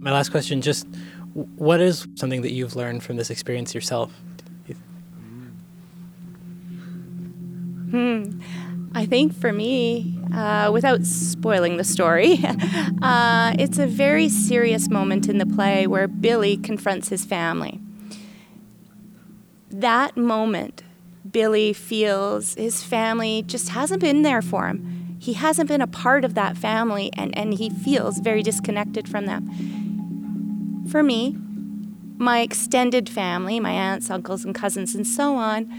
My 0.00 0.12
last 0.12 0.28
question 0.28 0.60
just 0.60 0.86
what 1.56 1.80
is 1.80 2.06
something 2.14 2.42
that 2.42 2.52
you've 2.52 2.76
learned 2.76 3.02
from 3.02 3.16
this 3.16 3.30
experience 3.30 3.74
yourself? 3.74 4.12
Hmm. 7.90 8.40
I 8.94 9.06
think 9.06 9.32
for 9.32 9.50
me, 9.50 10.18
uh, 10.34 10.70
without 10.70 11.06
spoiling 11.06 11.78
the 11.78 11.84
story, 11.84 12.38
uh, 13.02 13.54
it's 13.58 13.78
a 13.78 13.86
very 13.86 14.28
serious 14.28 14.90
moment 14.90 15.26
in 15.26 15.38
the 15.38 15.46
play 15.46 15.86
where 15.86 16.06
Billy 16.06 16.58
confronts 16.58 17.08
his 17.08 17.24
family. 17.24 17.80
That 19.70 20.18
moment, 20.18 20.82
Billy 21.32 21.72
feels 21.72 22.54
his 22.54 22.82
family 22.82 23.42
just 23.46 23.70
hasn't 23.70 24.00
been 24.00 24.22
there 24.22 24.42
for 24.42 24.68
him. 24.68 25.16
He 25.18 25.34
hasn't 25.34 25.68
been 25.68 25.82
a 25.82 25.86
part 25.86 26.24
of 26.24 26.34
that 26.34 26.56
family, 26.56 27.10
and, 27.16 27.36
and 27.36 27.54
he 27.54 27.68
feels 27.68 28.18
very 28.18 28.42
disconnected 28.42 29.08
from 29.08 29.26
them. 29.26 30.86
For 30.90 31.02
me, 31.02 31.36
my 32.16 32.40
extended 32.40 33.08
family, 33.08 33.60
my 33.60 33.72
aunts, 33.72 34.10
uncles, 34.10 34.44
and 34.44 34.54
cousins, 34.54 34.94
and 34.94 35.06
so 35.06 35.36
on, 35.36 35.72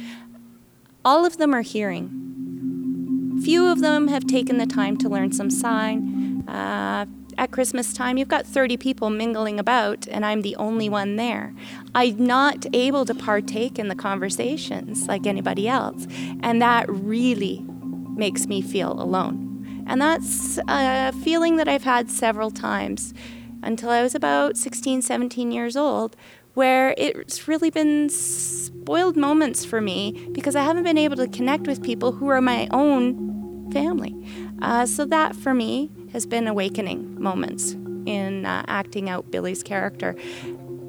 all 1.04 1.26
of 1.26 1.38
them 1.38 1.56
are 1.56 1.62
hearing 1.62 2.22
Few 3.44 3.66
of 3.68 3.80
them 3.80 4.08
have 4.08 4.28
taken 4.28 4.60
the 4.60 4.68
time 4.68 4.98
to 4.98 5.10
learn 5.10 5.32
some 5.32 5.50
sign. 5.50 6.48
Uh, 6.48 7.08
at 7.42 7.50
Christmas 7.50 7.92
time, 7.92 8.20
you've 8.20 8.28
got 8.28 8.46
30 8.46 8.78
people 8.78 9.10
mingling 9.10 9.60
about, 9.60 10.08
and 10.08 10.24
I'm 10.24 10.44
the 10.44 10.56
only 10.58 10.88
mm. 10.88 10.92
one 10.92 11.16
there. 11.16 11.56
I'm 11.96 12.24
not 12.24 12.68
able 12.72 13.04
to 13.06 13.16
partake 13.16 13.80
in 13.80 13.88
the 13.88 13.96
conversations 13.96 15.08
like 15.08 15.26
anybody 15.26 15.68
else, 15.68 16.06
and 16.44 16.62
that 16.62 16.86
really 16.88 17.66
makes 18.16 18.46
me 18.46 18.62
feel 18.62 18.92
alone. 18.92 19.84
And 19.88 20.00
that's 20.00 20.60
a 20.68 21.12
feeling 21.24 21.58
that 21.58 21.68
I've 21.68 21.84
had 21.84 22.12
several 22.12 22.52
times 22.52 23.12
until 23.64 23.90
I 23.90 24.04
was 24.04 24.14
about 24.14 24.56
16, 24.56 25.02
17 25.02 25.52
years 25.52 25.76
old, 25.76 26.16
where 26.54 26.94
it's 26.96 27.48
really 27.48 27.72
been 27.72 28.08
spoiled 28.10 29.18
moments 29.18 29.66
for 29.66 29.82
me 29.82 30.30
because 30.32 30.56
I 30.56 30.62
haven't 30.62 30.84
been 30.84 30.98
able 31.00 31.16
to 31.16 31.28
connect 31.28 31.66
with 31.66 31.82
people 31.82 32.12
who 32.12 32.28
are 32.28 32.42
my 32.42 32.68
own 32.70 33.72
family. 33.72 34.16
Uh, 34.62 34.86
so 34.86 35.06
that 35.06 35.36
for 35.36 35.54
me 35.54 35.90
has 36.14 36.26
been 36.26 36.48
awakening 36.48 37.22
moments 37.22 37.74
in 38.06 38.46
uh, 38.46 38.64
acting 38.68 39.10
out 39.10 39.32
Billy's 39.32 39.64
character. 39.64 40.16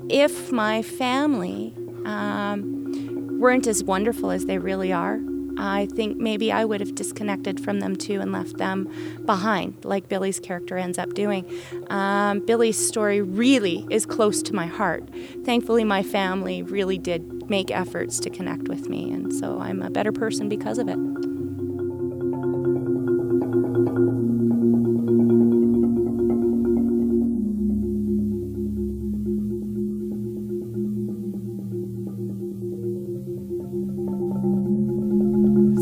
If 0.08 0.52
my 0.52 0.82
family 0.82 1.74
um, 2.04 3.38
weren't 3.40 3.66
as 3.66 3.84
wonderful 3.84 4.30
as 4.30 4.46
they 4.46 4.58
really 4.58 4.92
are, 4.92 5.20
I 5.58 5.86
think 5.94 6.16
maybe 6.16 6.50
I 6.50 6.64
would 6.64 6.80
have 6.80 6.94
disconnected 6.94 7.60
from 7.60 7.80
them 7.80 7.96
too 7.96 8.20
and 8.20 8.32
left 8.32 8.56
them 8.56 8.90
behind, 9.24 9.84
like 9.84 10.08
Billy's 10.08 10.40
character 10.40 10.76
ends 10.76 10.98
up 10.98 11.14
doing. 11.14 11.44
Um, 11.90 12.40
Billy's 12.40 12.78
story 12.78 13.20
really 13.20 13.86
is 13.90 14.06
close 14.06 14.42
to 14.44 14.54
my 14.54 14.66
heart. 14.66 15.08
Thankfully, 15.44 15.84
my 15.84 16.02
family 16.02 16.62
really 16.62 16.98
did 16.98 17.50
make 17.50 17.70
efforts 17.70 18.18
to 18.20 18.30
connect 18.30 18.68
with 18.68 18.88
me, 18.88 19.12
and 19.12 19.32
so 19.32 19.60
I'm 19.60 19.82
a 19.82 19.90
better 19.90 20.12
person 20.12 20.48
because 20.48 20.78
of 20.78 20.88
it. 20.88 20.98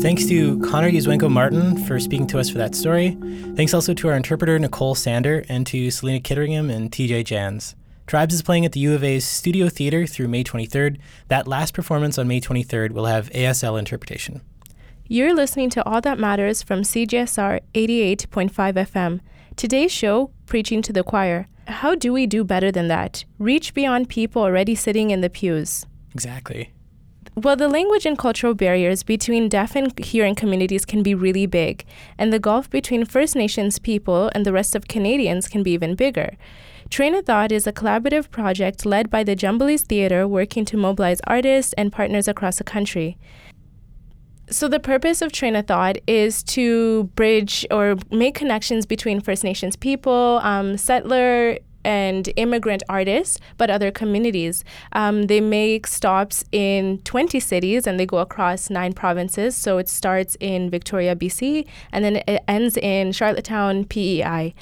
Thanks 0.01 0.25
to 0.25 0.59
Connor 0.61 0.89
Yuzwenko 0.89 1.29
Martin 1.29 1.85
for 1.85 1.99
speaking 1.99 2.25
to 2.27 2.39
us 2.39 2.49
for 2.49 2.57
that 2.57 2.73
story. 2.73 3.15
Thanks 3.55 3.71
also 3.71 3.93
to 3.93 4.07
our 4.07 4.15
interpreter, 4.15 4.57
Nicole 4.57 4.95
Sander, 4.95 5.45
and 5.47 5.65
to 5.67 5.91
Selena 5.91 6.19
Kitteringham 6.19 6.73
and 6.73 6.91
TJ 6.91 7.23
Jans. 7.23 7.75
Tribes 8.07 8.33
is 8.33 8.41
playing 8.41 8.65
at 8.65 8.71
the 8.71 8.79
U 8.79 8.95
of 8.95 9.03
A's 9.03 9.23
Studio 9.23 9.69
Theater 9.69 10.07
through 10.07 10.27
May 10.27 10.43
23rd. 10.43 10.97
That 11.27 11.47
last 11.47 11.75
performance 11.75 12.17
on 12.17 12.27
May 12.27 12.41
23rd 12.41 12.93
will 12.93 13.05
have 13.05 13.29
ASL 13.29 13.77
interpretation. 13.77 14.41
You're 15.07 15.35
listening 15.35 15.69
to 15.69 15.85
All 15.85 16.01
That 16.01 16.17
Matters 16.17 16.63
from 16.63 16.81
CJSR 16.81 17.59
88.5 17.75 18.51
FM. 18.51 19.19
Today's 19.55 19.91
show, 19.91 20.31
Preaching 20.47 20.81
to 20.81 20.91
the 20.91 21.03
Choir. 21.03 21.47
How 21.67 21.93
do 21.93 22.11
we 22.11 22.25
do 22.25 22.43
better 22.43 22.71
than 22.71 22.87
that? 22.87 23.23
Reach 23.37 23.75
beyond 23.75 24.09
people 24.09 24.41
already 24.41 24.73
sitting 24.73 25.11
in 25.11 25.21
the 25.21 25.29
pews. 25.29 25.85
Exactly. 26.15 26.71
Well, 27.35 27.55
the 27.55 27.69
language 27.69 28.05
and 28.05 28.17
cultural 28.17 28.53
barriers 28.53 29.03
between 29.03 29.47
deaf 29.47 29.73
and 29.73 29.97
hearing 29.97 30.35
communities 30.35 30.83
can 30.83 31.01
be 31.01 31.15
really 31.15 31.45
big, 31.45 31.85
and 32.17 32.33
the 32.33 32.39
gulf 32.39 32.69
between 32.69 33.05
First 33.05 33.37
Nations 33.37 33.79
people 33.79 34.29
and 34.35 34.45
the 34.45 34.51
rest 34.51 34.75
of 34.75 34.89
Canadians 34.89 35.47
can 35.47 35.63
be 35.63 35.71
even 35.71 35.95
bigger. 35.95 36.35
Train 36.89 37.15
of 37.15 37.25
Thought 37.25 37.53
is 37.53 37.65
a 37.65 37.71
collaborative 37.71 38.29
project 38.31 38.85
led 38.85 39.09
by 39.09 39.23
the 39.23 39.33
Jumblies 39.33 39.83
Theatre 39.83 40.27
working 40.27 40.65
to 40.65 40.75
mobilize 40.75 41.21
artists 41.25 41.71
and 41.77 41.89
partners 41.89 42.27
across 42.27 42.57
the 42.57 42.65
country. 42.65 43.17
So, 44.49 44.67
the 44.67 44.81
purpose 44.81 45.21
of 45.21 45.31
Train 45.31 45.55
of 45.55 45.67
Thought 45.67 45.99
is 46.07 46.43
to 46.43 47.05
bridge 47.15 47.65
or 47.71 47.95
make 48.11 48.35
connections 48.35 48.85
between 48.85 49.21
First 49.21 49.45
Nations 49.45 49.77
people, 49.77 50.41
um, 50.43 50.77
settler 50.77 51.59
and 51.83 52.31
immigrant 52.35 52.83
artists, 52.89 53.39
but 53.57 53.69
other 53.69 53.91
communities. 53.91 54.63
Um, 54.93 55.23
they 55.23 55.41
make 55.41 55.87
stops 55.87 56.43
in 56.51 56.99
20 56.99 57.39
cities 57.39 57.87
and 57.87 57.99
they 57.99 58.05
go 58.05 58.17
across 58.17 58.69
nine 58.69 58.93
provinces. 58.93 59.55
So 59.55 59.77
it 59.77 59.89
starts 59.89 60.37
in 60.39 60.69
Victoria, 60.69 61.15
BC, 61.15 61.67
and 61.91 62.03
then 62.03 62.17
it 62.27 62.43
ends 62.47 62.77
in 62.77 63.11
Charlottetown, 63.11 63.85
PEI. 63.85 64.53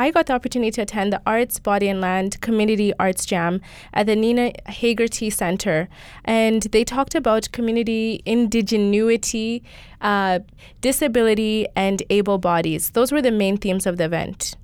I 0.00 0.12
got 0.12 0.26
the 0.26 0.32
opportunity 0.32 0.70
to 0.70 0.82
attend 0.82 1.12
the 1.12 1.20
Arts, 1.26 1.58
Body 1.58 1.88
and 1.88 2.00
Land 2.00 2.40
Community 2.40 2.92
Arts 3.00 3.26
Jam 3.26 3.60
at 3.92 4.06
the 4.06 4.14
Nina 4.14 4.52
Haggerty 4.66 5.28
Center. 5.28 5.88
And 6.24 6.62
they 6.62 6.84
talked 6.84 7.16
about 7.16 7.50
community 7.50 8.22
indigenuity, 8.24 9.64
uh, 10.00 10.38
disability, 10.80 11.66
and 11.74 12.00
able 12.10 12.38
bodies. 12.38 12.90
Those 12.90 13.10
were 13.10 13.20
the 13.20 13.32
main 13.32 13.56
themes 13.56 13.86
of 13.86 13.96
the 13.96 14.04
event. 14.04 14.54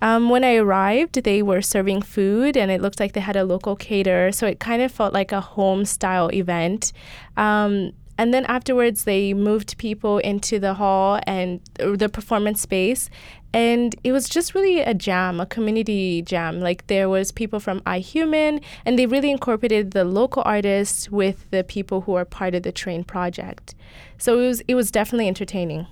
Um, 0.00 0.28
when 0.28 0.44
I 0.44 0.56
arrived, 0.56 1.22
they 1.22 1.42
were 1.42 1.62
serving 1.62 2.02
food 2.02 2.56
and 2.56 2.70
it 2.70 2.80
looked 2.80 3.00
like 3.00 3.12
they 3.12 3.20
had 3.20 3.36
a 3.36 3.44
local 3.44 3.76
caterer. 3.76 4.32
So 4.32 4.46
it 4.46 4.60
kind 4.60 4.82
of 4.82 4.92
felt 4.92 5.12
like 5.12 5.32
a 5.32 5.40
home 5.40 5.84
style 5.84 6.30
event. 6.32 6.92
Um, 7.36 7.92
and 8.20 8.34
then 8.34 8.44
afterwards, 8.46 9.04
they 9.04 9.32
moved 9.32 9.78
people 9.78 10.18
into 10.18 10.58
the 10.58 10.74
hall 10.74 11.20
and 11.24 11.60
uh, 11.78 11.94
the 11.94 12.08
performance 12.08 12.60
space. 12.60 13.08
And 13.54 13.94
it 14.02 14.10
was 14.10 14.28
just 14.28 14.54
really 14.54 14.80
a 14.80 14.92
jam, 14.92 15.40
a 15.40 15.46
community 15.46 16.20
jam. 16.22 16.60
Like 16.60 16.88
there 16.88 17.08
was 17.08 17.30
people 17.30 17.60
from 17.60 17.80
iHuman, 17.82 18.62
and 18.84 18.98
they 18.98 19.06
really 19.06 19.30
incorporated 19.30 19.92
the 19.92 20.04
local 20.04 20.42
artists 20.44 21.10
with 21.10 21.48
the 21.50 21.64
people 21.64 22.02
who 22.02 22.14
are 22.14 22.24
part 22.24 22.54
of 22.54 22.64
the 22.64 22.72
Train 22.72 23.04
project. 23.04 23.74
So 24.18 24.38
it 24.38 24.46
was 24.48 24.60
it 24.68 24.74
was 24.74 24.90
definitely 24.90 25.28
entertaining. 25.28 25.86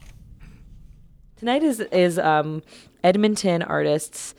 Tonight 1.37 1.63
is 1.63 1.81
is 1.81 2.19
um, 2.19 2.63
Edmonton 3.07 3.63
artists 3.63 4.35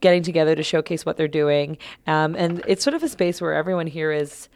getting 0.00 0.22
together 0.22 0.54
to 0.56 0.62
showcase 0.62 1.04
what 1.06 1.16
they're 1.16 1.28
doing, 1.28 1.78
um, 2.06 2.34
and 2.34 2.62
it's 2.66 2.82
sort 2.82 2.94
of 2.94 3.02
a 3.02 3.08
space 3.08 3.40
where 3.40 3.54
everyone 3.54 3.86
here 3.86 4.10
is 4.10 4.48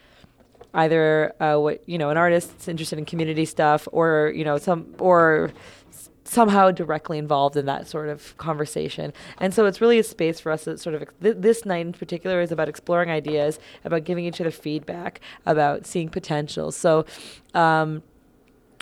either 0.75 1.35
uh, 1.41 1.59
what 1.59 1.87
you 1.89 1.99
know 1.99 2.11
an 2.11 2.17
artist 2.17 2.69
interested 2.69 2.99
in 2.99 3.05
community 3.05 3.45
stuff, 3.45 3.87
or 3.93 4.33
you 4.35 4.45
know 4.45 4.59
some 4.59 4.95
or 4.99 5.53
somehow 6.25 6.71
directly 6.71 7.19
involved 7.19 7.57
in 7.57 7.67
that 7.67 7.87
sort 7.87 8.09
of 8.09 8.37
conversation. 8.37 9.13
And 9.39 9.55
so 9.55 9.65
it's 9.67 9.81
really 9.81 9.99
a 9.99 10.03
space 10.03 10.41
for 10.41 10.51
us 10.51 10.65
that 10.65 10.81
sort 10.81 10.97
of, 10.97 11.05
th- 11.23 11.37
this 11.39 11.65
night 11.65 11.87
in 11.87 11.93
particular 11.93 12.41
is 12.41 12.51
about 12.51 12.69
exploring 12.69 13.11
ideas, 13.11 13.61
about 13.85 14.05
giving 14.05 14.25
each 14.25 14.41
other 14.41 14.51
feedback, 14.51 15.21
about 15.47 15.87
seeing 15.87 16.09
potential. 16.09 16.73
So, 16.73 17.07
um, 17.55 18.03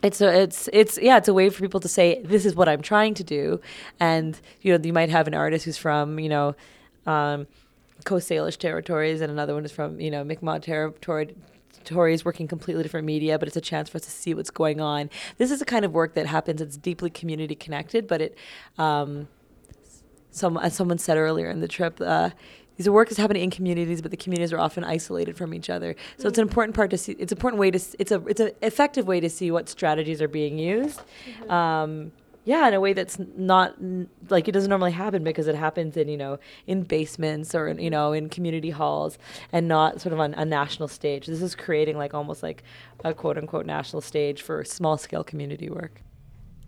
it's 0.05 0.21
a, 0.21 0.43
it's 0.43 0.69
it's 0.73 0.99
yeah 0.99 1.17
it's 1.17 1.29
a 1.29 1.35
way 1.35 1.49
for 1.49 1.61
people 1.61 1.81
to 1.81 1.89
say 1.89 2.23
this 2.23 2.45
is 2.45 2.55
what 2.55 2.69
I'm 2.69 2.83
trying 2.83 3.15
to 3.15 3.25
do, 3.25 3.61
and 3.99 4.39
you 4.61 4.77
know 4.77 4.85
you 4.85 4.93
might 4.93 5.09
have 5.09 5.27
an 5.27 5.35
artist 5.35 5.65
who's 5.65 5.79
from 5.79 6.19
you 6.19 6.29
know, 6.29 6.55
um, 7.07 7.47
Coast 8.05 8.29
Salish 8.29 8.59
territories, 8.59 9.23
and 9.23 9.33
another 9.33 9.55
one 9.55 9.65
is 9.65 9.73
from 9.73 9.99
you 10.01 10.11
know 10.11 10.23
Mi'kmaq 10.23 10.63
territory. 10.63 11.35
Territories 11.85 12.25
working 12.25 12.49
completely 12.49 12.83
different 12.83 13.05
media, 13.05 13.39
but 13.39 13.47
it's 13.47 13.59
a 13.59 13.61
chance 13.61 13.91
for 13.91 13.97
us 13.97 14.05
to 14.05 14.11
see 14.11 14.33
what's 14.33 14.49
going 14.49 14.81
on. 14.81 15.11
This 15.37 15.51
is 15.51 15.59
the 15.59 15.67
kind 15.67 15.85
of 15.85 15.93
work 15.93 16.15
that 16.15 16.25
happens. 16.25 16.63
It's 16.63 16.79
deeply 16.79 17.11
community 17.11 17.55
connected, 17.55 18.07
but 18.07 18.23
it, 18.23 18.39
um, 18.79 19.29
some 20.31 20.57
as 20.57 20.75
someone 20.75 20.97
said 20.97 21.19
earlier 21.19 21.51
in 21.51 21.61
the 21.61 21.69
trip, 21.69 22.01
uh, 22.01 22.31
these 22.77 22.87
are 22.87 22.93
work 22.93 23.11
is 23.11 23.17
happening 23.17 23.43
in 23.43 23.51
communities, 23.51 24.03
but 24.03 24.11
the 24.11 24.17
communities 24.17 24.53
are 24.53 24.59
often 24.59 24.85
isolated 24.85 25.37
from 25.37 25.55
each 25.55 25.71
other. 25.71 25.95
So 25.95 26.21
mm-hmm. 26.21 26.29
it's 26.29 26.39
an 26.39 26.43
important 26.43 26.77
part 26.77 26.91
to 26.91 26.99
see. 26.99 27.13
It's 27.13 27.33
an 27.33 27.39
important 27.39 27.61
way 27.61 27.71
to. 27.71 27.81
It's 27.99 28.11
a. 28.11 28.27
It's 28.27 28.41
an 28.41 28.53
effective 28.63 29.07
way 29.07 29.21
to 29.21 29.31
see 29.31 29.51
what 29.51 29.69
strategies 29.69 30.21
are 30.21 30.29
being 30.29 30.59
used. 30.59 31.01
Mm-hmm. 31.01 31.51
Um, 31.51 32.13
yeah, 32.47 32.69
in 32.69 32.75
a 32.75 32.81
way 32.81 32.93
that's 32.93 33.19
not 33.37 33.75
like 34.29 34.49
it 34.49 34.53
doesn't 34.53 34.69
normally 34.69 34.93
happen 34.93 35.25
because 35.25 35.49
it 35.49 35.55
happens 35.55 35.97
in 35.97 36.09
you 36.09 36.17
know 36.17 36.39
in 36.67 36.83
basements 36.83 37.55
or 37.55 37.71
you 37.73 37.91
know 37.91 38.13
in 38.13 38.29
community 38.29 38.71
halls 38.71 39.19
and 39.51 39.67
not 39.67 40.01
sort 40.01 40.13
of 40.13 40.21
on 40.21 40.35
a 40.35 40.45
national 40.45 40.89
stage. 40.89 41.27
This 41.27 41.41
is 41.41 41.55
creating 41.55 41.97
like 41.97 42.13
almost 42.13 42.43
like 42.43 42.63
a 43.03 43.15
quote 43.15 43.39
unquote 43.39 43.67
national 43.67 44.03
stage 44.03 44.43
for 44.43 44.63
small 44.65 44.99
scale 44.99 45.25
community 45.25 45.71
work. 45.71 46.03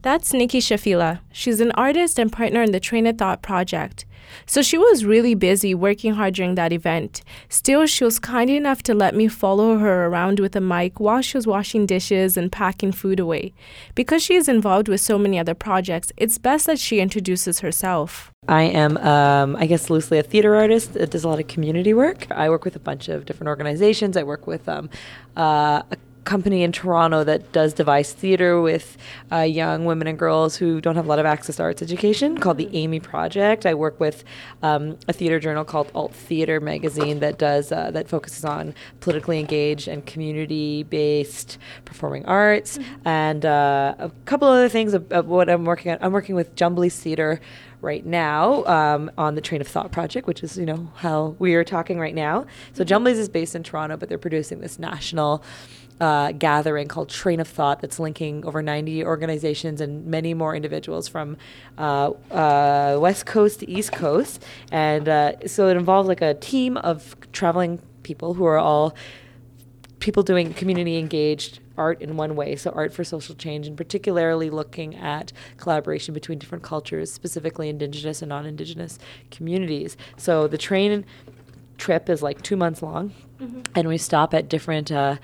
That's 0.02 0.32
Nikki 0.32 0.60
Shaffeeullah. 0.60 1.20
She's 1.32 1.60
an 1.60 1.72
artist 1.72 2.18
and 2.18 2.32
partner 2.32 2.62
in 2.62 2.72
the 2.72 2.80
Train 2.80 3.06
of 3.06 3.18
Thought 3.18 3.42
project. 3.42 4.04
So 4.44 4.62
she 4.62 4.78
was 4.78 5.04
really 5.04 5.34
busy 5.34 5.74
working 5.74 6.14
hard 6.14 6.34
during 6.34 6.54
that 6.56 6.72
event. 6.72 7.22
Still, 7.48 7.86
she 7.86 8.04
was 8.04 8.18
kind 8.18 8.50
enough 8.50 8.82
to 8.84 8.94
let 8.94 9.14
me 9.14 9.28
follow 9.28 9.78
her 9.78 10.06
around 10.06 10.40
with 10.40 10.56
a 10.56 10.60
mic 10.60 11.00
while 11.00 11.22
she 11.22 11.36
was 11.36 11.46
washing 11.46 11.86
dishes 11.86 12.36
and 12.36 12.50
packing 12.50 12.92
food 12.92 13.20
away. 13.20 13.52
Because 13.94 14.22
she 14.22 14.34
is 14.34 14.48
involved 14.48 14.88
with 14.88 15.00
so 15.00 15.18
many 15.18 15.38
other 15.38 15.54
projects, 15.54 16.12
it's 16.16 16.38
best 16.38 16.66
that 16.66 16.78
she 16.78 17.00
introduces 17.00 17.60
herself. 17.60 18.32
I 18.48 18.62
am, 18.62 18.96
um, 18.98 19.56
I 19.56 19.66
guess, 19.66 19.90
loosely 19.90 20.18
a 20.18 20.22
theater 20.22 20.54
artist 20.54 20.94
that 20.94 21.10
does 21.10 21.24
a 21.24 21.28
lot 21.28 21.40
of 21.40 21.48
community 21.48 21.94
work. 21.94 22.26
I 22.30 22.48
work 22.48 22.64
with 22.64 22.76
a 22.76 22.80
bunch 22.80 23.08
of 23.08 23.26
different 23.26 23.48
organizations. 23.48 24.16
I 24.16 24.22
work 24.22 24.46
with 24.46 24.68
um, 24.68 24.88
uh, 25.36 25.82
a 25.90 25.96
company 26.26 26.62
in 26.62 26.72
Toronto 26.72 27.24
that 27.24 27.52
does 27.52 27.72
devised 27.72 28.16
theater 28.16 28.60
with 28.60 28.98
uh, 29.32 29.38
young 29.38 29.86
women 29.86 30.06
and 30.08 30.18
girls 30.18 30.56
who 30.56 30.80
don't 30.80 30.96
have 30.96 31.06
a 31.06 31.08
lot 31.08 31.18
of 31.18 31.24
access 31.24 31.56
to 31.56 31.62
arts 31.62 31.80
education 31.80 32.36
called 32.36 32.58
the 32.58 32.68
Amy 32.76 33.00
Project. 33.00 33.64
I 33.64 33.72
work 33.72 33.98
with 33.98 34.24
um, 34.62 34.98
a 35.08 35.12
theater 35.12 35.40
journal 35.40 35.64
called 35.64 35.90
Alt 35.94 36.12
Theater 36.12 36.60
Magazine 36.60 37.20
that 37.20 37.38
does 37.38 37.72
uh, 37.72 37.90
that 37.92 38.08
focuses 38.08 38.44
on 38.44 38.74
politically 39.00 39.38
engaged 39.38 39.88
and 39.88 40.04
community-based 40.04 41.58
performing 41.84 42.26
arts, 42.26 42.76
mm-hmm. 42.76 43.08
and 43.08 43.46
uh, 43.46 43.94
a 43.98 44.10
couple 44.26 44.48
other 44.48 44.68
things 44.68 44.92
of, 44.92 45.10
of, 45.12 45.26
what 45.28 45.48
I'm 45.48 45.64
working 45.64 45.92
on. 45.92 45.98
I'm 46.00 46.12
working 46.12 46.34
with 46.34 46.54
Jumblies 46.56 46.98
Theater 46.98 47.40
right 47.80 48.04
now 48.04 48.64
um, 48.64 49.10
on 49.16 49.36
the 49.36 49.40
Train 49.40 49.60
of 49.60 49.68
Thought 49.68 49.92
project, 49.92 50.26
which 50.26 50.42
is 50.42 50.58
you 50.58 50.66
know 50.66 50.90
how 50.96 51.36
we 51.38 51.54
are 51.54 51.64
talking 51.64 52.00
right 52.00 52.14
now. 52.14 52.46
So 52.72 52.84
mm-hmm. 52.84 52.92
Jumblies 52.92 53.18
is 53.18 53.28
based 53.28 53.54
in 53.54 53.62
Toronto, 53.62 53.96
but 53.96 54.08
they're 54.08 54.18
producing 54.18 54.60
this 54.60 54.78
national 54.78 55.44
uh, 56.00 56.32
gathering 56.32 56.88
called 56.88 57.08
Train 57.08 57.40
of 57.40 57.48
Thought 57.48 57.80
that's 57.80 57.98
linking 57.98 58.44
over 58.44 58.62
90 58.62 59.04
organizations 59.04 59.80
and 59.80 60.06
many 60.06 60.34
more 60.34 60.54
individuals 60.54 61.08
from 61.08 61.36
uh, 61.78 62.10
uh, 62.30 62.98
West 63.00 63.26
Coast 63.26 63.60
to 63.60 63.70
East 63.70 63.92
Coast. 63.92 64.44
And 64.70 65.08
uh, 65.08 65.46
so 65.46 65.68
it 65.68 65.76
involves 65.76 66.08
like 66.08 66.20
a 66.22 66.34
team 66.34 66.76
of 66.76 67.16
traveling 67.32 67.80
people 68.02 68.34
who 68.34 68.44
are 68.44 68.58
all 68.58 68.94
people 70.00 70.22
doing 70.22 70.52
community 70.54 70.98
engaged 70.98 71.60
art 71.76 72.00
in 72.00 72.16
one 72.16 72.36
way, 72.36 72.56
so 72.56 72.70
art 72.70 72.92
for 72.92 73.04
social 73.04 73.34
change, 73.34 73.66
and 73.66 73.76
particularly 73.76 74.50
looking 74.50 74.94
at 74.94 75.32
collaboration 75.56 76.14
between 76.14 76.38
different 76.38 76.64
cultures, 76.64 77.12
specifically 77.12 77.68
indigenous 77.68 78.22
and 78.22 78.28
non 78.30 78.46
indigenous 78.46 78.98
communities. 79.30 79.96
So 80.16 80.48
the 80.48 80.58
train 80.58 81.04
trip 81.78 82.08
is 82.08 82.22
like 82.22 82.42
two 82.42 82.56
months 82.56 82.82
long, 82.82 83.12
mm-hmm. 83.38 83.62
and 83.74 83.88
we 83.88 83.98
stop 83.98 84.32
at 84.34 84.48
different 84.48 84.90
uh, 84.90 85.16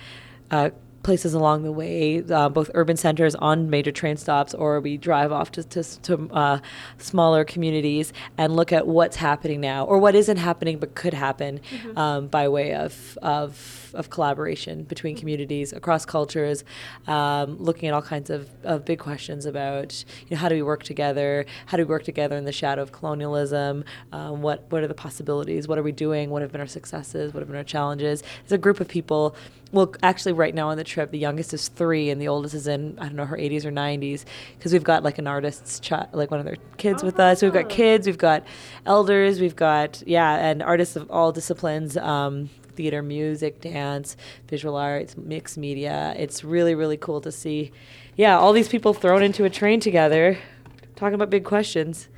uh, 0.53 0.71
places 1.03 1.35
along 1.35 1.63
the 1.65 1.73
way, 1.73 2.23
uh, 2.31 2.49
both 2.49 2.71
urban 2.75 2.97
centers 2.97 3.35
on 3.37 3.71
major 3.71 3.93
train 3.93 4.17
stops, 4.17 4.55
or 4.55 4.81
we 4.81 4.97
drive 4.97 5.33
off 5.33 5.51
to, 5.53 5.63
to, 5.65 5.83
to 6.03 6.31
uh, 6.33 6.59
smaller 6.99 7.45
communities 7.45 8.13
and 8.39 8.55
look 8.55 8.73
at 8.73 8.87
what's 8.87 9.17
happening 9.17 9.61
now 9.61 9.85
or 9.85 9.99
what 9.99 10.15
isn't 10.15 10.37
happening 10.37 10.79
but 10.79 10.95
could 10.95 11.15
happen 11.15 11.61
mm-hmm. 11.71 11.99
um, 11.99 12.27
by 12.29 12.49
way 12.49 12.75
of, 12.75 13.19
of, 13.23 13.91
of 13.95 14.11
collaboration 14.11 14.85
between 14.85 15.17
communities 15.17 15.73
across 15.73 16.05
cultures, 16.05 16.65
um, 17.07 17.57
looking 17.59 17.89
at 17.89 17.95
all 17.95 18.03
kinds 18.03 18.31
of, 18.31 18.49
of 18.65 18.85
big 18.85 18.99
questions 18.99 19.47
about 19.47 20.05
you 20.21 20.29
know, 20.31 20.37
how 20.37 20.49
do 20.49 20.55
we 20.55 20.63
work 20.63 20.83
together, 20.83 21.45
how 21.67 21.77
do 21.77 21.83
we 21.85 21.89
work 21.89 22.05
together 22.05 22.37
in 22.37 22.45
the 22.45 22.53
shadow 22.53 22.83
of 22.83 22.93
colonialism, 22.93 23.85
um, 24.13 24.43
what, 24.43 24.65
what 24.71 24.83
are 24.83 24.89
the 24.89 24.95
possibilities, 24.95 25.67
what 25.67 25.79
are 25.79 25.83
we 25.83 25.93
doing, 25.93 26.31
what 26.31 26.43
have 26.43 26.53
been 26.53 26.61
our 26.61 26.67
successes, 26.67 27.35
what 27.35 27.41
have 27.41 27.49
been 27.49 27.57
our 27.57 27.65
challenges. 27.65 28.23
It's 28.43 28.53
a 28.53 28.59
group 28.59 28.81
of 28.81 28.89
people. 28.89 29.35
Well, 29.73 29.95
actually, 30.03 30.35
right 30.35 30.55
now 30.55 30.69
on 30.69 30.77
the 30.77 30.85
trip, 30.93 31.11
the 31.11 31.19
youngest 31.19 31.55
is 31.55 31.69
three, 31.69 32.11
and 32.11 32.21
the 32.21 32.29
oldest 32.29 32.55
is 32.55 32.67
in 32.67 32.99
I 32.99 33.07
don't 33.07 33.17
know 33.17 33.25
her 33.25 33.37
80s 33.37 33.65
or 33.65 33.73
90s, 33.73 34.25
because 34.59 34.73
we've 34.73 34.85
got 34.85 35.03
like 35.03 35.19
an 35.19 35.27
artist's 35.27 35.81
child, 35.81 36.09
like 36.13 36.31
one 36.31 36.41
of 36.41 36.47
their 36.47 36.57
kids 36.77 37.03
with 37.03 37.19
us. 37.19 37.43
We've 37.43 37.53
got 37.53 37.67
oh. 37.67 37.69
kids, 37.69 38.07
we've 38.07 38.19
got 38.19 38.45
elders, 38.87 39.41
we've 39.41 39.57
got 39.57 40.03
yeah, 40.07 40.35
and 40.35 40.63
artists 40.63 40.97
of 40.97 41.11
all 41.11 41.33
disciplines. 41.33 41.97
Um, 41.97 42.51
theater, 42.75 43.03
music, 43.03 43.61
dance, 43.61 44.17
visual 44.49 44.77
arts, 44.77 45.17
mixed 45.17 45.59
media. 45.59 46.15
It's 46.17 46.43
really, 46.43 46.75
really 46.75 46.97
cool 46.97 47.21
to 47.21 47.31
see, 47.31 47.71
yeah, 48.17 48.39
all 48.39 48.53
these 48.53 48.69
people 48.69 48.95
thrown 48.95 49.23
into 49.23 49.45
a 49.45 49.51
train 49.51 49.79
together, 49.79 50.39
talking 50.97 51.15
about 51.15 51.31
big 51.31 51.45
questions. 51.45 52.09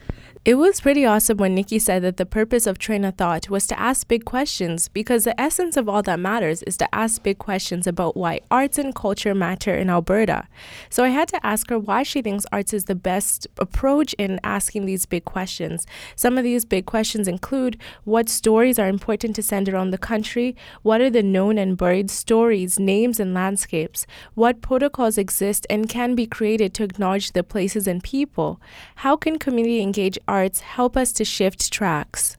It 0.44 0.56
was 0.56 0.82
pretty 0.82 1.06
awesome 1.06 1.38
when 1.38 1.54
Nikki 1.54 1.78
said 1.78 2.02
that 2.02 2.18
the 2.18 2.26
purpose 2.26 2.66
of 2.66 2.76
Train 2.76 3.06
of 3.06 3.14
Thought 3.14 3.48
was 3.48 3.66
to 3.66 3.80
ask 3.80 4.06
big 4.06 4.26
questions 4.26 4.88
because 4.88 5.24
the 5.24 5.40
essence 5.40 5.74
of 5.74 5.88
all 5.88 6.02
that 6.02 6.20
matters 6.20 6.62
is 6.64 6.76
to 6.76 6.94
ask 6.94 7.22
big 7.22 7.38
questions 7.38 7.86
about 7.86 8.14
why 8.14 8.42
arts 8.50 8.76
and 8.76 8.94
culture 8.94 9.34
matter 9.34 9.74
in 9.74 9.88
Alberta. 9.88 10.46
So 10.90 11.02
I 11.02 11.08
had 11.08 11.28
to 11.28 11.46
ask 11.46 11.70
her 11.70 11.78
why 11.78 12.02
she 12.02 12.20
thinks 12.20 12.44
arts 12.52 12.74
is 12.74 12.84
the 12.84 12.94
best 12.94 13.46
approach 13.56 14.12
in 14.18 14.38
asking 14.44 14.84
these 14.84 15.06
big 15.06 15.24
questions. 15.24 15.86
Some 16.14 16.36
of 16.36 16.44
these 16.44 16.66
big 16.66 16.84
questions 16.84 17.26
include 17.26 17.78
what 18.04 18.28
stories 18.28 18.78
are 18.78 18.86
important 18.86 19.34
to 19.36 19.42
send 19.42 19.70
around 19.70 19.92
the 19.92 19.98
country, 20.12 20.54
what 20.82 21.00
are 21.00 21.08
the 21.08 21.22
known 21.22 21.56
and 21.56 21.74
buried 21.74 22.10
stories, 22.10 22.78
names, 22.78 23.18
and 23.18 23.32
landscapes, 23.32 24.06
what 24.34 24.60
protocols 24.60 25.16
exist 25.16 25.66
and 25.70 25.88
can 25.88 26.14
be 26.14 26.26
created 26.26 26.74
to 26.74 26.84
acknowledge 26.84 27.32
the 27.32 27.42
places 27.42 27.86
and 27.86 28.04
people, 28.04 28.60
how 28.96 29.16
can 29.16 29.38
community 29.38 29.80
engage 29.80 30.18
arts 30.34 30.60
help 30.60 30.96
us 30.96 31.12
to 31.12 31.24
shift 31.24 31.72
tracks? 31.72 32.36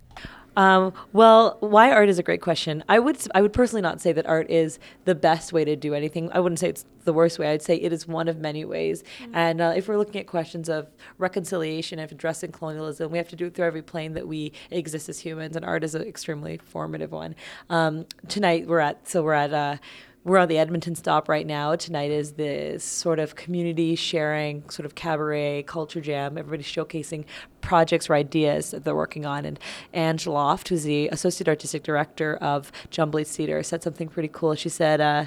Um, 0.58 0.94
well, 1.14 1.58
why 1.60 1.92
art 1.92 2.10
is 2.10 2.20
a 2.20 2.24
great 2.24 2.42
question. 2.42 2.84
I 2.88 3.00
would 3.00 3.18
I 3.34 3.42
would 3.42 3.54
personally 3.54 3.82
not 3.82 4.02
say 4.02 4.12
that 4.14 4.26
art 4.26 4.50
is 4.50 4.80
the 5.06 5.16
best 5.16 5.54
way 5.54 5.64
to 5.66 5.76
do 5.76 5.94
anything. 5.94 6.30
I 6.32 6.40
wouldn't 6.40 6.60
say 6.60 6.70
it's 6.70 6.86
the 7.04 7.14
worst 7.14 7.40
way. 7.40 7.48
I'd 7.52 7.62
say 7.62 7.76
it 7.76 7.94
is 7.94 8.08
one 8.08 8.28
of 8.28 8.38
many 8.38 8.64
ways. 8.66 9.04
Mm-hmm. 9.04 9.36
And 9.36 9.62
uh, 9.62 9.74
if 9.76 9.88
we're 9.88 9.98
looking 9.98 10.20
at 10.20 10.28
questions 10.28 10.70
of 10.70 10.88
reconciliation, 11.18 12.00
of 12.00 12.12
addressing 12.12 12.52
colonialism, 12.52 13.12
we 13.12 13.18
have 13.18 13.30
to 13.30 13.36
do 13.36 13.48
it 13.48 13.56
through 13.56 13.66
every 13.66 13.82
plane 13.82 14.14
that 14.14 14.28
we 14.28 14.52
exist 14.72 15.10
as 15.10 15.20
humans. 15.20 15.56
And 15.56 15.66
art 15.66 15.84
is 15.84 15.96
an 15.96 16.04
extremely 16.04 16.58
formative 16.58 17.12
one. 17.12 17.36
Um, 17.70 18.06
tonight 18.28 18.68
we're 18.68 18.80
at 18.80 19.08
so 19.08 19.24
we're 19.24 19.34
at. 19.34 19.54
Uh, 19.54 19.78
we're 20.26 20.40
on 20.40 20.48
the 20.48 20.58
Edmonton 20.58 20.96
stop 20.96 21.30
right 21.30 21.46
now. 21.46 21.76
Tonight 21.76 22.10
is 22.10 22.34
this 22.34 22.84
sort 22.84 23.20
of 23.20 23.36
community 23.36 23.96
sharing, 23.96 24.68
sort 24.72 24.88
of 24.88 24.96
cabaret 24.96 25.64
culture 25.68 26.02
jam. 26.02 26.36
Everybody's 26.36 26.66
showcasing 26.66 27.26
projects 27.62 28.10
or 28.10 28.16
ideas 28.16 28.72
that 28.72 28.84
they're 28.84 28.96
working 28.96 29.28
on. 29.28 29.46
And 29.46 29.60
Ange 29.94 30.26
Loft, 30.26 30.70
who's 30.70 30.84
the 30.84 31.10
associate 31.10 31.48
artistic 31.48 31.84
director 31.84 32.38
of 32.38 32.72
Jumblies 32.90 33.36
Theater, 33.36 33.62
said 33.62 33.84
something 33.84 34.08
pretty 34.08 34.30
cool. 34.34 34.56
She 34.56 34.68
said, 34.68 35.00
uh, 35.00 35.26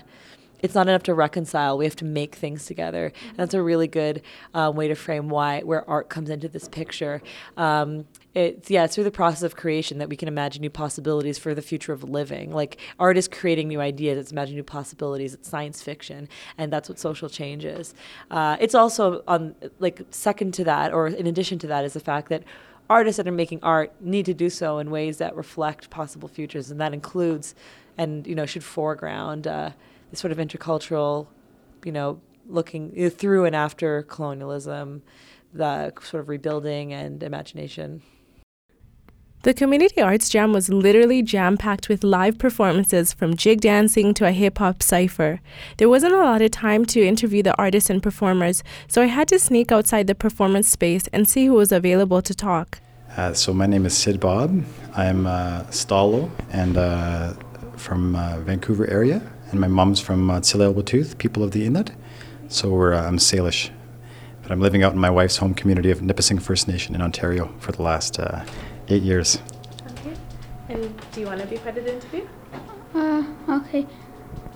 it's 0.60 0.74
not 0.74 0.88
enough 0.88 1.02
to 1.04 1.14
reconcile. 1.14 1.78
We 1.78 1.84
have 1.84 1.96
to 1.96 2.04
make 2.04 2.34
things 2.34 2.66
together. 2.66 3.12
Mm-hmm. 3.14 3.36
That's 3.36 3.54
a 3.54 3.62
really 3.62 3.86
good 3.86 4.22
uh, 4.54 4.72
way 4.74 4.88
to 4.88 4.94
frame 4.94 5.28
why 5.28 5.60
where 5.60 5.88
art 5.88 6.08
comes 6.08 6.30
into 6.30 6.48
this 6.48 6.68
picture. 6.68 7.22
Um, 7.56 8.06
it's 8.34 8.70
yeah, 8.70 8.84
it's 8.84 8.94
through 8.94 9.04
the 9.04 9.10
process 9.10 9.42
of 9.42 9.56
creation 9.56 9.98
that 9.98 10.08
we 10.08 10.16
can 10.16 10.28
imagine 10.28 10.60
new 10.60 10.70
possibilities 10.70 11.38
for 11.38 11.54
the 11.54 11.62
future 11.62 11.92
of 11.92 12.04
living. 12.04 12.52
Like 12.52 12.78
art 12.98 13.16
is 13.16 13.26
creating 13.26 13.68
new 13.68 13.80
ideas. 13.80 14.18
It's 14.18 14.32
imagining 14.32 14.56
new 14.56 14.64
possibilities. 14.64 15.34
It's 15.34 15.48
science 15.48 15.82
fiction, 15.82 16.28
and 16.56 16.72
that's 16.72 16.88
what 16.88 16.98
social 16.98 17.28
change 17.28 17.64
is. 17.64 17.94
Uh, 18.30 18.56
it's 18.60 18.74
also 18.74 19.22
on 19.26 19.54
like 19.78 20.02
second 20.10 20.54
to 20.54 20.64
that, 20.64 20.92
or 20.92 21.08
in 21.08 21.26
addition 21.26 21.58
to 21.60 21.66
that, 21.68 21.84
is 21.84 21.94
the 21.94 22.00
fact 22.00 22.28
that 22.28 22.44
artists 22.90 23.16
that 23.16 23.28
are 23.28 23.32
making 23.32 23.60
art 23.62 23.92
need 24.00 24.26
to 24.26 24.34
do 24.34 24.48
so 24.48 24.78
in 24.78 24.90
ways 24.90 25.18
that 25.18 25.34
reflect 25.36 25.90
possible 25.90 26.28
futures, 26.28 26.70
and 26.70 26.80
that 26.80 26.94
includes, 26.94 27.54
and 27.96 28.26
you 28.26 28.34
know, 28.34 28.46
should 28.46 28.64
foreground. 28.64 29.46
Uh, 29.46 29.70
this 30.10 30.20
sort 30.20 30.32
of 30.32 30.38
intercultural, 30.38 31.26
you 31.84 31.92
know, 31.92 32.20
looking 32.46 33.10
through 33.10 33.44
and 33.44 33.54
after 33.54 34.02
colonialism, 34.02 35.02
the 35.52 35.92
sort 36.02 36.22
of 36.22 36.28
rebuilding 36.28 36.92
and 36.92 37.22
imagination. 37.22 38.02
The 39.44 39.54
Community 39.54 40.00
Arts 40.00 40.28
Jam 40.28 40.52
was 40.52 40.68
literally 40.68 41.22
jam 41.22 41.56
packed 41.56 41.88
with 41.88 42.02
live 42.02 42.38
performances 42.38 43.12
from 43.12 43.36
jig 43.36 43.60
dancing 43.60 44.12
to 44.14 44.26
a 44.26 44.32
hip 44.32 44.58
hop 44.58 44.82
cipher. 44.82 45.40
There 45.76 45.88
wasn't 45.88 46.14
a 46.14 46.18
lot 46.18 46.42
of 46.42 46.50
time 46.50 46.84
to 46.86 47.06
interview 47.06 47.44
the 47.44 47.56
artists 47.56 47.88
and 47.88 48.02
performers, 48.02 48.64
so 48.88 49.00
I 49.00 49.06
had 49.06 49.28
to 49.28 49.38
sneak 49.38 49.70
outside 49.70 50.08
the 50.08 50.16
performance 50.16 50.68
space 50.68 51.06
and 51.12 51.28
see 51.28 51.46
who 51.46 51.54
was 51.54 51.70
available 51.70 52.20
to 52.20 52.34
talk. 52.34 52.80
Uh, 53.16 53.32
so, 53.32 53.54
my 53.54 53.66
name 53.66 53.86
is 53.86 53.96
Sid 53.96 54.18
Bob. 54.18 54.64
I'm 54.96 55.26
uh, 55.26 55.62
Stalo 55.70 56.30
and 56.50 56.76
uh, 56.76 57.34
from 57.76 58.16
uh, 58.16 58.40
Vancouver 58.40 58.90
area 58.90 59.22
and 59.50 59.60
my 59.60 59.68
mom's 59.68 60.00
from 60.00 60.30
uh, 60.30 60.40
Tsleil-Waututh, 60.40 61.18
people 61.18 61.42
of 61.42 61.52
the 61.52 61.64
Inlet. 61.64 61.92
So 62.48 62.70
we're, 62.70 62.94
uh, 62.94 63.06
I'm 63.06 63.18
Salish. 63.18 63.70
But 64.42 64.52
I'm 64.52 64.60
living 64.60 64.82
out 64.82 64.92
in 64.92 64.98
my 64.98 65.10
wife's 65.10 65.38
home 65.38 65.54
community 65.54 65.90
of 65.90 66.00
Nipissing 66.00 66.38
First 66.38 66.68
Nation 66.68 66.94
in 66.94 67.02
Ontario 67.02 67.54
for 67.58 67.72
the 67.72 67.82
last 67.82 68.18
uh, 68.18 68.44
eight 68.88 69.02
years. 69.02 69.42
Okay. 69.90 70.14
And 70.68 71.00
do 71.12 71.20
you 71.20 71.26
want 71.26 71.40
to 71.40 71.46
be 71.46 71.58
part 71.58 71.76
of 71.76 71.84
the 71.84 71.94
interview? 71.94 72.26
Uh, 72.94 73.24
okay. 73.48 73.86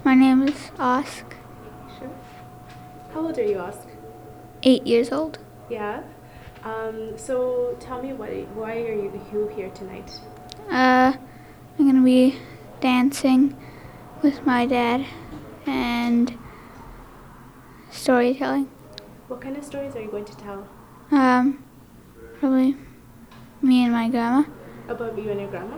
My 0.05 0.15
name 0.15 0.43
is 0.49 0.71
Osk. 0.79 1.25
Sure. 1.99 2.11
How 3.13 3.21
old 3.21 3.39
are 3.39 3.45
you, 3.45 3.57
Osk? 3.57 3.87
Eight 4.63 4.87
years 4.87 5.13
old. 5.13 5.39
Yeah. 5.69 6.03
Um, 6.65 7.17
so 7.17 7.77
tell 7.81 8.03
me, 8.03 8.13
what, 8.13 8.31
why 8.55 8.77
are 8.83 8.95
you 8.95 9.51
here 9.57 9.71
tonight? 9.71 10.21
Uh, 10.71 11.13
I'm 11.79 11.85
going 11.85 11.97
to 11.97 12.05
be 12.05 12.39
dancing 12.81 13.57
with 14.23 14.45
my 14.47 14.67
dad 14.67 15.05
and 15.67 16.37
storytelling. 17.91 18.71
What 19.29 19.41
kind 19.41 19.57
of 19.57 19.65
stories 19.65 19.95
are 19.97 20.01
you 20.03 20.11
going 20.11 20.25
to 20.25 20.37
tell? 20.37 20.67
Um, 21.11 21.63
probably 22.39 22.77
me 23.61 23.85
and 23.85 23.93
my 23.93 24.09
grandma 24.09 24.45
About 24.89 25.17
you 25.19 25.31
and 25.31 25.41
your 25.41 25.51
grandma? 25.51 25.77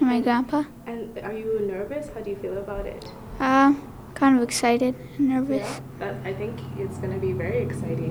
and 0.00 0.08
my 0.08 0.20
grandpa. 0.20 0.64
And 0.86 1.18
are 1.18 1.32
you 1.32 1.60
nervous? 1.66 2.08
How 2.14 2.20
do 2.20 2.30
you 2.30 2.36
feel 2.36 2.58
about 2.58 2.86
it? 2.86 3.04
Um, 3.40 3.92
kind 4.14 4.36
of 4.36 4.42
excited 4.42 4.94
and 5.18 5.28
nervous. 5.28 5.80
That, 5.98 6.14
I 6.24 6.32
think 6.32 6.58
it's 6.78 6.98
going 6.98 7.12
to 7.12 7.18
be 7.18 7.32
very 7.32 7.58
exciting. 7.58 8.10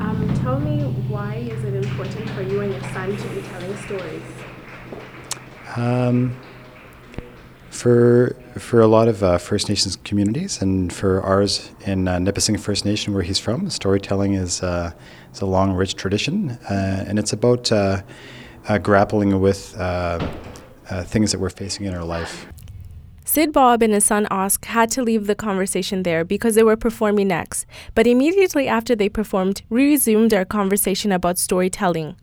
Um, 0.00 0.30
tell 0.42 0.60
me 0.60 0.82
why 1.08 1.36
is 1.36 1.64
it 1.64 1.74
important 1.74 2.28
for 2.30 2.42
you 2.42 2.60
and 2.60 2.72
your 2.72 2.82
son 2.92 3.16
to 3.16 3.28
be 3.28 3.40
telling 3.42 3.76
stories? 3.78 4.22
Um, 5.76 6.36
for 7.86 8.34
for 8.58 8.80
a 8.80 8.86
lot 8.88 9.06
of 9.06 9.22
uh, 9.22 9.38
First 9.38 9.68
Nations 9.68 9.96
communities, 10.08 10.60
and 10.60 10.92
for 10.92 11.22
ours 11.22 11.70
in 11.84 12.08
uh, 12.08 12.18
Nipissing 12.18 12.58
First 12.58 12.84
Nation, 12.84 13.14
where 13.14 13.22
he's 13.22 13.38
from, 13.38 13.70
storytelling 13.70 14.32
is 14.34 14.62
uh, 14.62 14.90
is 15.32 15.40
a 15.40 15.46
long, 15.46 15.72
rich 15.72 15.94
tradition, 15.94 16.50
uh, 16.68 17.04
and 17.06 17.16
it's 17.20 17.32
about 17.32 17.70
uh, 17.70 18.02
uh, 18.68 18.78
grappling 18.78 19.40
with 19.40 19.60
things 21.12 21.30
that 21.30 21.38
we're 21.38 21.56
facing 21.62 21.86
in 21.86 21.94
our 21.94 22.04
life. 22.04 22.46
Sid 23.24 23.52
Bob 23.52 23.82
and 23.82 23.92
his 23.92 24.04
son 24.04 24.26
Osk 24.30 24.64
had 24.64 24.90
to 24.92 25.02
leave 25.02 25.26
the 25.26 25.34
conversation 25.34 26.02
there 26.02 26.24
because 26.24 26.54
they 26.56 26.64
were 26.64 26.76
performing 26.76 27.28
next, 27.28 27.66
but 27.94 28.06
immediately 28.06 28.66
after 28.66 28.96
they 28.96 29.08
performed, 29.08 29.62
we 29.68 29.90
resumed 29.90 30.32
our 30.34 30.44
conversation 30.44 31.12
about 31.12 31.38
storytelling. 31.38 32.16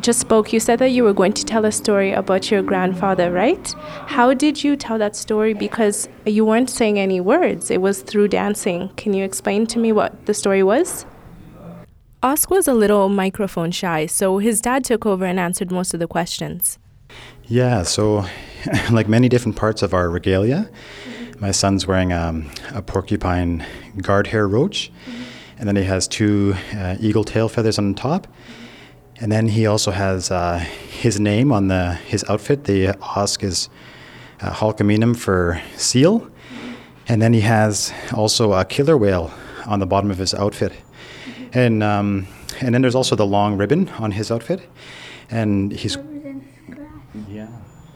Just 0.00 0.20
spoke, 0.20 0.52
you 0.52 0.60
said 0.60 0.78
that 0.78 0.90
you 0.90 1.02
were 1.02 1.12
going 1.12 1.32
to 1.32 1.44
tell 1.44 1.64
a 1.64 1.72
story 1.72 2.12
about 2.12 2.50
your 2.50 2.62
grandfather, 2.62 3.32
right? 3.32 3.74
How 4.06 4.32
did 4.34 4.62
you 4.62 4.76
tell 4.76 4.98
that 4.98 5.16
story? 5.16 5.52
Because 5.52 6.08
you 6.24 6.44
weren't 6.44 6.70
saying 6.70 6.98
any 6.98 7.20
words, 7.20 7.70
it 7.70 7.80
was 7.80 8.02
through 8.02 8.28
dancing. 8.28 8.90
Can 8.90 9.14
you 9.14 9.24
explain 9.24 9.66
to 9.66 9.78
me 9.78 9.90
what 9.90 10.26
the 10.26 10.34
story 10.34 10.62
was? 10.62 11.06
Osk 12.22 12.50
was 12.50 12.68
a 12.68 12.74
little 12.74 13.08
microphone 13.08 13.70
shy, 13.70 14.06
so 14.06 14.38
his 14.38 14.60
dad 14.60 14.84
took 14.84 15.06
over 15.06 15.24
and 15.24 15.40
answered 15.40 15.72
most 15.72 15.92
of 15.94 16.00
the 16.00 16.06
questions. 16.06 16.78
Yeah, 17.44 17.82
so 17.82 18.26
like 18.92 19.08
many 19.08 19.28
different 19.28 19.56
parts 19.56 19.82
of 19.82 19.92
our 19.92 20.08
regalia, 20.08 20.70
my 21.40 21.50
son's 21.50 21.86
wearing 21.86 22.12
um, 22.12 22.48
a 22.74 22.82
porcupine 22.82 23.64
guard 24.02 24.28
hair 24.28 24.46
roach, 24.46 24.92
and 25.58 25.66
then 25.66 25.74
he 25.74 25.84
has 25.84 26.06
two 26.06 26.54
uh, 26.74 26.96
eagle 27.00 27.24
tail 27.24 27.48
feathers 27.48 27.78
on 27.78 27.92
the 27.92 27.98
top, 27.98 28.28
and 29.20 29.30
then 29.30 29.48
he 29.48 29.66
also 29.66 29.90
has 29.90 30.30
uh, 30.30 30.58
his 30.58 31.20
name 31.20 31.52
on 31.52 31.68
the 31.68 31.94
his 32.06 32.24
outfit. 32.28 32.64
The 32.64 32.88
Osk 33.00 33.44
is 33.44 33.68
uh, 34.40 34.50
Halkaminum 34.50 35.16
for 35.16 35.60
seal, 35.76 36.30
and 37.06 37.20
then 37.20 37.32
he 37.34 37.42
has 37.42 37.92
also 38.14 38.52
a 38.54 38.64
killer 38.64 38.96
whale 38.96 39.30
on 39.66 39.78
the 39.78 39.86
bottom 39.86 40.10
of 40.10 40.18
his 40.18 40.34
outfit, 40.34 40.72
and 41.52 41.82
um, 41.82 42.26
and 42.60 42.74
then 42.74 42.82
there's 42.82 42.94
also 42.94 43.14
the 43.14 43.26
long 43.26 43.56
ribbon 43.58 43.88
on 43.98 44.12
his 44.12 44.30
outfit, 44.30 44.66
and 45.30 45.72
he's 45.72 45.98
yeah. 47.28 47.48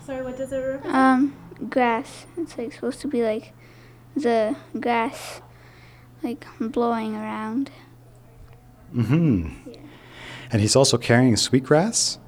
Sorry, 0.04 0.22
what 0.22 0.37
does 0.37 0.52
it 0.52 0.58
represent? 0.58 0.94
Um, 0.94 1.34
grass. 1.70 2.26
It's 2.37 2.58
like 2.58 2.72
supposed 2.72 3.00
to 3.00 3.08
be 3.08 3.22
like 3.22 3.52
the 4.14 4.56
grass, 4.78 5.40
like 6.22 6.46
blowing 6.60 7.16
around. 7.16 7.70
hmm 8.92 9.48
And 10.55 10.61
he's 10.61 10.77
also 10.77 10.97
carrying 10.97 11.37
sweetgrass 11.37 12.21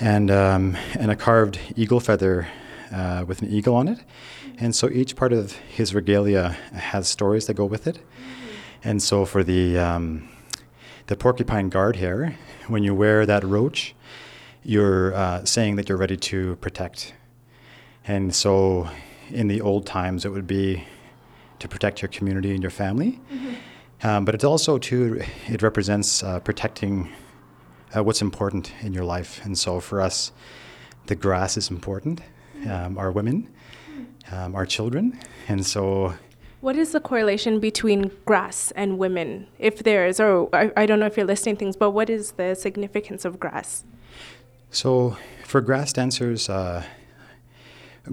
and 0.00 0.32
um, 0.32 0.76
and 0.98 1.12
a 1.12 1.14
carved 1.14 1.60
eagle 1.76 2.00
feather 2.00 2.48
uh, 2.92 3.24
with 3.24 3.40
an 3.40 3.48
eagle 3.48 3.76
on 3.76 3.86
it. 3.86 4.00
And 4.58 4.74
so 4.74 4.90
each 4.90 5.14
part 5.14 5.32
of 5.32 5.52
his 5.52 5.94
regalia 5.94 6.56
has 6.72 7.06
stories 7.06 7.46
that 7.46 7.54
go 7.54 7.64
with 7.64 7.86
it. 7.86 8.00
And 8.82 9.00
so 9.00 9.24
for 9.24 9.44
the 9.44 9.78
um, 9.78 10.28
the 11.06 11.14
porcupine 11.16 11.68
guard 11.68 11.94
hair, 11.94 12.36
when 12.66 12.82
you 12.82 12.96
wear 12.96 13.24
that 13.26 13.44
roach, 13.44 13.94
you're 14.64 15.14
uh, 15.14 15.44
saying 15.44 15.76
that 15.76 15.88
you're 15.88 15.98
ready 15.98 16.16
to 16.16 16.56
protect. 16.56 17.14
And 18.08 18.34
so 18.34 18.90
in 19.30 19.46
the 19.46 19.60
old 19.60 19.86
times, 19.86 20.24
it 20.24 20.30
would 20.30 20.48
be 20.48 20.82
to 21.60 21.68
protect 21.68 22.02
your 22.02 22.08
community 22.08 22.52
and 22.54 22.60
your 22.60 22.72
family. 22.72 23.20
Um, 24.02 24.24
but 24.24 24.34
it's 24.34 24.42
also 24.44 24.78
too 24.78 25.22
it 25.46 25.62
represents 25.62 26.24
uh, 26.24 26.40
protecting 26.40 27.08
uh, 27.96 28.02
what's 28.02 28.22
important 28.22 28.72
in 28.82 28.92
your 28.92 29.04
life 29.04 29.40
and 29.44 29.58
so 29.58 29.80
for 29.80 30.00
us 30.00 30.32
the 31.06 31.14
grass 31.14 31.56
is 31.56 31.70
important 31.70 32.20
um, 32.68 32.98
our 32.98 33.10
women 33.10 33.48
um, 34.32 34.54
our 34.54 34.66
children 34.66 35.18
and 35.48 35.64
so 35.64 36.14
What 36.60 36.76
is 36.76 36.90
the 36.92 37.00
correlation 37.00 37.60
between 37.60 38.10
grass 38.24 38.72
and 38.74 38.98
women, 38.98 39.46
if 39.58 39.84
there 39.84 40.08
is? 40.08 40.18
Or 40.18 40.48
I, 40.52 40.72
I 40.76 40.86
don't 40.86 40.98
know 40.98 41.06
if 41.06 41.16
you're 41.16 41.26
listing 41.26 41.54
things, 41.54 41.76
but 41.76 41.90
what 41.92 42.08
is 42.10 42.32
the 42.32 42.54
significance 42.54 43.24
of 43.24 43.38
grass? 43.38 43.84
So, 44.70 45.16
for 45.44 45.60
grass 45.60 45.92
dancers, 45.92 46.48
uh, 46.48 46.82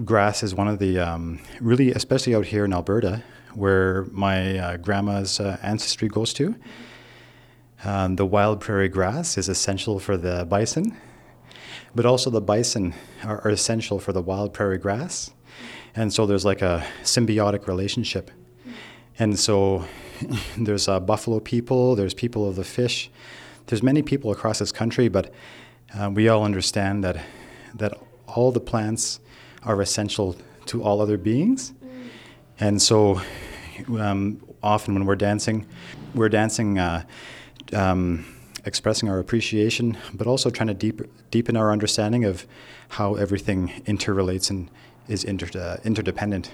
grass 0.04 0.42
is 0.42 0.54
one 0.54 0.68
of 0.68 0.78
the 0.78 0.98
um, 1.00 1.40
really, 1.60 1.90
especially 1.92 2.34
out 2.36 2.46
here 2.46 2.64
in 2.64 2.72
Alberta, 2.72 3.24
where 3.54 4.04
my 4.12 4.58
uh, 4.58 4.76
grandma's 4.76 5.40
uh, 5.40 5.56
ancestry 5.62 6.08
goes 6.08 6.32
to. 6.34 6.54
Um, 7.84 8.16
the 8.16 8.24
wild 8.24 8.60
prairie 8.60 8.88
grass 8.88 9.36
is 9.36 9.48
essential 9.48 9.98
for 9.98 10.16
the 10.16 10.46
bison, 10.46 10.96
but 11.94 12.06
also 12.06 12.30
the 12.30 12.40
bison 12.40 12.94
are, 13.22 13.42
are 13.44 13.50
essential 13.50 13.98
for 13.98 14.12
the 14.12 14.22
wild 14.22 14.54
prairie 14.54 14.78
grass. 14.78 15.30
And 15.94 16.12
so 16.12 16.26
there's 16.26 16.44
like 16.44 16.62
a 16.62 16.84
symbiotic 17.02 17.66
relationship. 17.66 18.30
And 19.18 19.38
so 19.38 19.84
there's 20.56 20.88
uh, 20.88 20.98
buffalo 20.98 21.40
people, 21.40 21.94
there's 21.94 22.14
people 22.14 22.48
of 22.48 22.56
the 22.56 22.64
fish, 22.64 23.10
there's 23.66 23.82
many 23.82 24.02
people 24.02 24.30
across 24.32 24.58
this 24.58 24.72
country, 24.72 25.08
but 25.08 25.32
uh, 25.98 26.10
we 26.12 26.28
all 26.28 26.44
understand 26.44 27.04
that 27.04 27.24
that 27.74 27.92
all 28.28 28.52
the 28.52 28.60
plants 28.60 29.20
are 29.64 29.80
essential 29.80 30.36
to 30.66 30.82
all 30.82 31.00
other 31.00 31.16
beings, 31.16 31.72
and 32.60 32.80
so 32.80 33.20
um, 33.98 34.40
often 34.62 34.94
when 34.94 35.06
we're 35.06 35.16
dancing, 35.16 35.66
we're 36.14 36.28
dancing, 36.28 36.78
uh, 36.78 37.04
um, 37.72 38.24
expressing 38.64 39.08
our 39.08 39.18
appreciation, 39.18 39.96
but 40.12 40.26
also 40.26 40.50
trying 40.50 40.68
to 40.68 40.74
deep, 40.74 41.02
deepen 41.30 41.56
our 41.56 41.72
understanding 41.72 42.24
of 42.24 42.46
how 42.90 43.14
everything 43.14 43.68
interrelates 43.86 44.50
and 44.50 44.70
is 45.08 45.24
inter, 45.24 45.48
uh, 45.58 45.76
interdependent. 45.84 46.52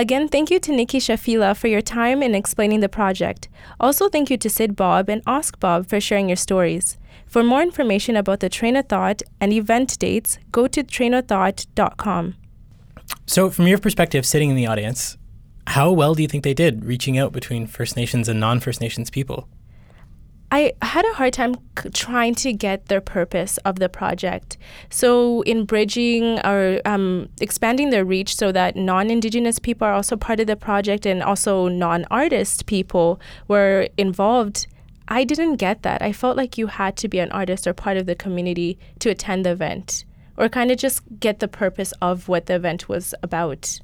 Again, 0.00 0.28
thank 0.28 0.50
you 0.50 0.58
to 0.60 0.72
Nikki 0.72 0.98
Shaffeeullah 0.98 1.58
for 1.58 1.68
your 1.68 1.82
time 1.82 2.22
in 2.22 2.34
explaining 2.34 2.80
the 2.80 2.88
project. 2.88 3.50
Also, 3.78 4.08
thank 4.08 4.30
you 4.30 4.38
to 4.38 4.48
Sid 4.48 4.74
Bob 4.74 5.10
and 5.10 5.22
Osk 5.26 5.60
Bob 5.60 5.90
for 5.90 6.00
sharing 6.00 6.30
your 6.30 6.36
stories. 6.36 6.96
For 7.26 7.42
more 7.44 7.60
information 7.60 8.16
about 8.16 8.40
the 8.40 8.48
Train 8.48 8.76
of 8.76 8.88
Thought 8.88 9.20
and 9.42 9.52
event 9.52 9.98
dates, 9.98 10.38
go 10.52 10.66
to 10.68 10.82
trainofthought.com. 10.82 12.34
So, 13.26 13.50
from 13.50 13.66
your 13.66 13.76
perspective, 13.76 14.24
sitting 14.24 14.48
in 14.48 14.56
the 14.56 14.66
audience, 14.66 15.18
how 15.66 15.92
well 15.92 16.14
do 16.14 16.22
you 16.22 16.28
think 16.28 16.44
they 16.44 16.54
did 16.54 16.86
reaching 16.86 17.18
out 17.18 17.34
between 17.34 17.66
First 17.66 17.94
Nations 17.94 18.26
and 18.26 18.40
non 18.40 18.58
First 18.58 18.80
Nations 18.80 19.10
people? 19.10 19.50
I 20.52 20.72
had 20.82 21.04
a 21.04 21.14
hard 21.14 21.32
time 21.32 21.54
trying 21.94 22.34
to 22.36 22.52
get 22.52 22.86
the 22.86 23.00
purpose 23.00 23.56
of 23.58 23.78
the 23.78 23.88
project. 23.88 24.58
So, 24.90 25.42
in 25.42 25.64
bridging 25.64 26.40
or 26.40 26.80
um, 26.84 27.28
expanding 27.40 27.90
their 27.90 28.04
reach 28.04 28.34
so 28.34 28.50
that 28.50 28.74
non 28.74 29.10
Indigenous 29.10 29.60
people 29.60 29.86
are 29.86 29.92
also 29.92 30.16
part 30.16 30.40
of 30.40 30.48
the 30.48 30.56
project 30.56 31.06
and 31.06 31.22
also 31.22 31.68
non 31.68 32.04
artist 32.10 32.66
people 32.66 33.20
were 33.46 33.88
involved, 33.96 34.66
I 35.06 35.22
didn't 35.22 35.56
get 35.56 35.82
that. 35.82 36.02
I 36.02 36.12
felt 36.12 36.36
like 36.36 36.58
you 36.58 36.66
had 36.66 36.96
to 36.98 37.08
be 37.08 37.20
an 37.20 37.30
artist 37.30 37.66
or 37.66 37.72
part 37.72 37.96
of 37.96 38.06
the 38.06 38.16
community 38.16 38.78
to 38.98 39.10
attend 39.10 39.46
the 39.46 39.52
event 39.52 40.04
or 40.36 40.48
kind 40.48 40.70
of 40.70 40.78
just 40.78 41.02
get 41.20 41.38
the 41.38 41.48
purpose 41.48 41.92
of 42.00 42.26
what 42.26 42.46
the 42.46 42.54
event 42.54 42.88
was 42.88 43.14
about. 43.22 43.78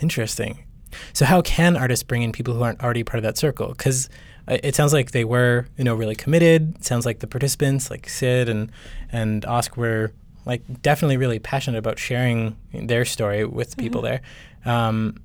Interesting. 0.00 0.64
So, 1.12 1.24
how 1.24 1.40
can 1.40 1.76
artists 1.76 2.02
bring 2.02 2.22
in 2.22 2.32
people 2.32 2.52
who 2.54 2.62
aren't 2.62 2.82
already 2.82 3.04
part 3.04 3.18
of 3.18 3.22
that 3.22 3.38
circle? 3.38 3.68
Because 3.68 4.08
it 4.50 4.74
sounds 4.74 4.92
like 4.92 5.12
they 5.12 5.24
were, 5.24 5.66
you 5.76 5.84
know, 5.84 5.94
really 5.94 6.16
committed. 6.16 6.76
It 6.76 6.84
sounds 6.84 7.06
like 7.06 7.20
the 7.20 7.26
participants, 7.26 7.90
like 7.90 8.08
Sid 8.08 8.48
and 8.48 8.72
and 9.12 9.44
Osk, 9.44 9.76
were 9.76 10.12
like 10.44 10.62
definitely 10.82 11.16
really 11.16 11.38
passionate 11.38 11.78
about 11.78 11.98
sharing 11.98 12.56
their 12.72 13.04
story 13.04 13.44
with 13.44 13.76
people 13.76 14.02
mm-hmm. 14.02 14.20
there. 14.64 14.74
Um, 14.74 15.16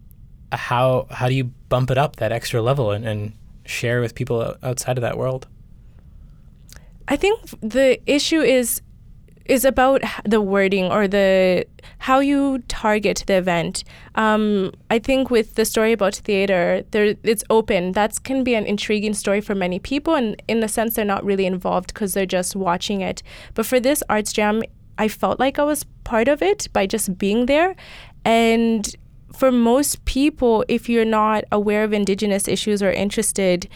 how 0.52 1.08
how 1.10 1.28
do 1.28 1.34
you 1.34 1.46
bump 1.70 1.90
it 1.92 1.98
up 1.98 2.18
that 2.18 2.32
extra 2.32 2.62
level 2.62 2.92
and, 2.92 3.06
and 3.06 3.34
share 3.66 4.02
with 4.02 4.16
people 4.16 4.56
outside 4.62 4.98
of 4.98 5.02
that 5.02 5.18
world? 5.18 5.48
I 7.08 7.16
think 7.16 7.42
the 7.62 8.00
issue 8.06 8.42
is 8.42 8.82
is 9.46 9.64
about 9.64 10.02
the 10.24 10.42
wording 10.42 10.86
or 10.86 11.08
the 11.08 11.66
how 12.00 12.20
you 12.20 12.60
target 12.68 13.24
the 13.28 13.36
event. 13.36 13.84
Um, 14.16 14.72
I 14.90 15.00
think 15.00 15.30
with 15.30 15.56
the 15.56 15.66
story 15.66 15.92
about 15.92 16.16
theater, 16.16 16.84
there 16.92 17.16
it's 17.24 17.44
open. 17.50 17.94
That 17.94 18.22
can 18.24 18.44
be 18.44 18.56
an 18.56 18.66
intriguing 18.66 19.14
story 19.14 19.42
for 19.42 19.56
many 19.56 19.80
people, 19.80 20.16
and 20.16 20.42
in 20.48 20.64
a 20.64 20.68
sense, 20.68 20.96
they're 20.96 21.06
not 21.06 21.24
really 21.24 21.46
involved 21.46 21.94
because 21.94 22.14
they're 22.14 22.26
just 22.26 22.56
watching 22.56 23.02
it. 23.02 23.24
But 23.54 23.66
for 23.66 23.80
this 23.80 24.04
arts 24.10 24.34
jam, 24.34 24.64
I 24.98 25.08
felt 25.08 25.40
like 25.40 25.60
I 25.60 25.64
was 25.64 25.86
part 26.04 26.28
of 26.28 26.42
it 26.42 26.68
by 26.74 26.88
just 26.88 27.18
being 27.18 27.46
there, 27.46 27.76
and 28.24 28.94
for 29.34 29.52
most 29.52 30.06
people, 30.06 30.64
if 30.68 30.88
you're 30.88 31.06
not 31.06 31.44
aware 31.52 31.84
of 31.84 31.92
Indigenous 31.92 32.48
issues 32.48 32.82
or 32.82 32.92
interested, 32.92 33.68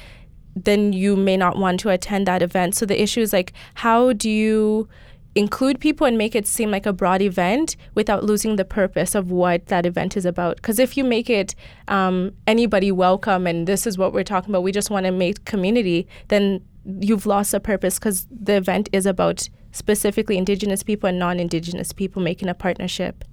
then 0.56 0.94
you 0.94 1.16
may 1.16 1.38
not 1.38 1.58
want 1.58 1.80
to 1.82 1.90
attend 1.90 2.26
that 2.28 2.42
event. 2.42 2.76
So 2.76 2.86
the 2.86 3.02
issue 3.02 3.22
is 3.22 3.34
like, 3.34 3.54
how 3.76 4.14
do 4.14 4.30
you 4.30 4.88
include 5.36 5.80
people 5.80 6.08
and 6.08 6.18
make 6.18 6.36
it 6.36 6.48
seem 6.48 6.72
like 6.72 6.86
a 6.86 6.94
broad 6.94 7.22
event 7.22 7.76
without 7.94 8.24
losing 8.24 8.56
the 8.56 8.66
purpose 8.66 9.16
of 9.16 9.32
what 9.32 9.68
that 9.68 9.86
event 9.86 10.18
is 10.18 10.26
about. 10.26 10.56
Because 10.58 10.80
if 10.80 10.98
you 10.98 11.04
make 11.04 11.30
it 11.30 11.56
um, 11.88 12.32
anybody 12.48 12.92
welcome 12.92 13.46
and 13.46 13.68
this 13.68 13.86
is 13.86 13.98
what 13.98 14.12
we're 14.12 14.24
talking 14.24 14.50
about, 14.50 14.64
we 14.64 14.72
just 14.72 14.90
want 14.90 15.06
to 15.06 15.12
make 15.12 15.46
community, 15.46 16.08
then 16.30 16.62
you've 17.00 17.26
lost 17.26 17.52
the 17.52 17.60
purpose 17.60 18.00
because 18.00 18.28
the 18.32 18.56
event 18.56 18.90
is 18.92 19.06
about 19.06 19.48
specifically 19.72 20.38
Indigenous 20.38 20.84
people 20.84 21.08
and 21.08 21.20
non 21.20 21.40
Indigenous 21.40 21.94
people 21.94 22.22
making 22.22 22.50
a 22.50 22.56
partnership. 22.56 23.24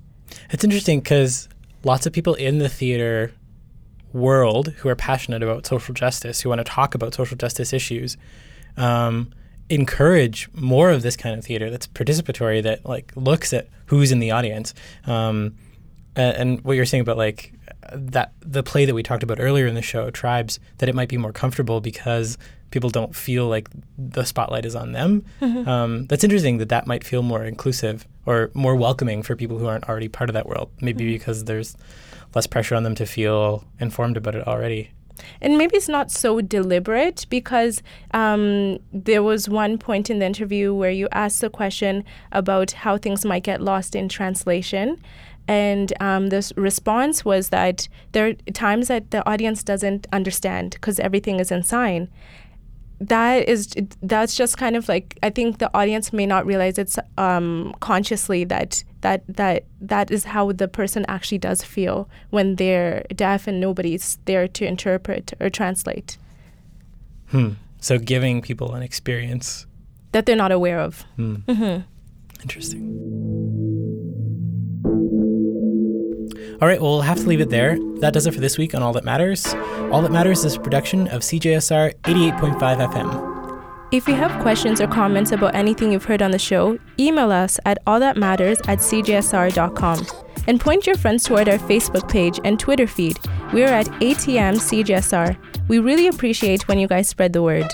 It's 0.51 0.65
interesting 0.65 1.01
because 1.01 1.49
lots 1.85 2.07
of 2.07 2.13
people 2.13 2.35
in 2.35 2.59
the 2.59 2.69
theater 2.69 3.33
world 4.13 4.69
who 4.79 4.89
are 4.89 4.97
passionate 4.97 5.43
about 5.43 5.67
social 5.67 5.95
justice, 5.95 6.41
who 6.41 6.49
want 6.49 6.59
to 6.59 6.65
talk 6.65 6.95
about 6.95 7.15
social 7.15 7.37
justice 7.37 7.73
issues, 7.73 8.17
um, 8.77 9.33
encourage 9.69 10.49
more 10.55 10.91
of 10.91 11.03
this 11.03 11.17
kind 11.17 11.37
of 11.39 11.45
theater 11.45 11.71
that's 11.71 11.87
participatory 11.87 12.63
that 12.63 12.85
like 12.87 13.13
looks 13.17 13.53
at 13.53 13.69
who's 13.87 14.13
in 14.13 14.21
the 14.21 14.31
audience 14.31 14.75
um, 15.07 15.55
and, 16.15 16.37
and, 16.37 16.65
what 16.65 16.75
you're 16.77 16.87
saying 16.87 17.01
about 17.01 17.17
like 17.17 17.53
that 17.93 18.33
the 18.41 18.63
play 18.63 18.85
that 18.85 18.95
we 18.95 19.03
talked 19.03 19.23
about 19.23 19.39
earlier 19.41 19.67
in 19.67 19.75
the 19.75 19.83
show 19.83 20.11
tribes 20.11 20.61
that 20.79 20.89
it 20.89 20.95
might 20.95 21.09
be 21.09 21.17
more 21.17 21.33
comfortable 21.33 21.81
because 21.81 22.39
people 22.71 22.91
don't 22.91 23.15
feel 23.15 23.49
like 23.49 23.69
the 23.99 24.25
spotlight 24.25 24.65
is 24.65 24.75
on 24.75 24.93
them 24.93 25.25
mm-hmm. 25.41 25.69
um, 25.69 26.07
that's 26.07 26.25
interesting 26.25 26.59
that 26.59 26.69
that 26.69 26.87
might 26.87 27.03
feel 27.03 27.23
more 27.23 27.45
inclusive 27.45 28.07
or 28.25 28.51
more 28.55 28.77
welcoming 28.77 29.23
for 29.23 29.37
people 29.37 29.59
who 29.59 29.67
aren't 29.67 29.89
already 29.89 30.09
part 30.09 30.31
of 30.31 30.35
that 30.35 30.47
world 30.47 30.71
maybe 30.81 31.05
mm-hmm. 31.05 31.13
because 31.15 31.45
there's 31.45 31.77
less 32.35 32.47
pressure 32.47 32.75
on 32.75 32.83
them 32.83 32.95
to 32.95 33.07
feel 33.07 33.65
informed 33.81 34.17
about 34.17 34.35
it 34.35 34.47
already 34.47 34.91
and 35.41 35.59
maybe 35.59 35.77
it's 35.77 35.89
not 35.89 36.11
so 36.11 36.41
deliberate 36.41 37.27
because 37.31 37.83
um, 38.13 38.79
there 38.93 39.23
was 39.23 39.49
one 39.49 39.79
point 39.79 40.11
in 40.11 40.19
the 40.19 40.27
interview 40.27 40.75
where 40.75 40.91
you 40.91 41.09
asked 41.13 41.41
the 41.41 41.51
question 41.51 42.05
about 42.33 42.73
how 42.73 42.97
things 42.97 43.25
might 43.25 43.43
get 43.43 43.61
lost 43.61 43.95
in 43.95 44.09
translation. 44.09 45.01
And 45.49 45.93
um, 46.01 46.29
the 46.29 46.53
response 46.57 47.25
was 47.25 47.51
that 47.51 47.89
there 48.13 48.27
are 48.27 48.33
times 48.53 48.89
that 48.89 49.13
the 49.13 49.29
audience 49.29 49.63
doesn't 49.63 50.07
understand 50.13 50.73
because 50.73 50.99
everything 50.99 51.39
is 51.39 51.53
in 51.53 51.63
sign 51.63 52.09
that 53.01 53.49
is 53.49 53.69
that's 54.03 54.37
just 54.37 54.57
kind 54.57 54.75
of 54.77 54.89
like 54.89 55.19
I 55.23 55.31
think 55.31 55.59
the 55.59 55.71
audience 55.77 56.13
may 56.13 56.27
not 56.27 56.47
realize 56.47 56.79
it's 56.79 56.99
um, 57.19 57.75
consciously 57.81 58.45
that 58.45 58.83
that 59.03 59.23
that 59.29 59.65
that 59.81 60.11
is 60.11 60.25
how 60.25 60.53
the 60.53 60.69
person 60.69 61.05
actually 61.09 61.39
does 61.39 61.63
feel 61.63 62.09
when 62.31 62.57
they're 62.57 63.05
deaf 63.15 63.47
and 63.47 63.61
nobody's 63.61 64.19
there 64.25 64.49
to 64.49 64.67
interpret 64.67 65.35
or 65.41 65.51
translate. 65.51 66.17
Hmm. 67.29 67.51
So 67.81 67.99
giving 67.99 68.41
people 68.41 68.75
an 68.75 68.83
experience 68.83 69.67
that 70.13 70.27
they're 70.27 70.37
not 70.37 70.53
aware 70.53 70.81
of. 70.81 71.03
Hmm. 71.17 71.37
Mm-hmm. 71.47 71.83
Interesting. 72.43 73.66
All 76.61 76.69
right, 76.69 76.81
well, 76.81 76.93
we'll 76.93 77.01
have 77.03 77.19
to 77.19 77.27
leave 77.27 77.43
it 77.43 77.51
there. 77.51 77.79
That 78.01 78.15
does 78.15 78.27
it 78.27 78.33
for 78.33 78.41
this 78.41 78.57
week 78.57 78.75
on 78.75 78.83
All 78.83 78.95
That 78.95 79.05
Matters. 79.05 79.47
All 79.93 80.01
That 80.01 80.11
Matters 80.11 80.43
is 80.43 80.57
a 80.57 80.61
production 80.61 81.07
of 81.09 81.21
CJSR 81.21 81.95
88.5 82.05 82.59
FM. 82.93 83.37
If 83.93 84.09
you 84.09 84.15
have 84.15 84.41
questions 84.41 84.81
or 84.81 84.87
comments 84.87 85.33
about 85.33 85.55
anything 85.55 85.93
you've 85.93 86.07
heard 86.07 86.23
on 86.23 86.31
the 86.31 86.39
show, 86.39 86.79
email 86.99 87.31
us 87.31 87.61
at 87.67 87.85
allthatmatters 87.85 88.67
at 88.69 88.79
cjsr.com 88.79 90.07
and 90.47 90.61
point 90.61 90.87
your 90.87 90.97
friends 90.97 91.25
toward 91.25 91.49
our 91.49 91.59
Facebook 91.59 92.09
page 92.09 92.41
and 92.43 92.59
Twitter 92.59 92.87
feed. 92.87 93.19
We're 93.53 93.67
at 93.67 93.87
ATM 94.01 94.57
CJSR. 94.57 95.37
We 95.69 95.79
really 95.79 96.09
appreciate 96.09 96.67
when 96.69 96.79
you 96.79 96.89
guys 96.89 97.09
spread 97.09 97.33
the 97.33 97.43
word. 97.43 97.71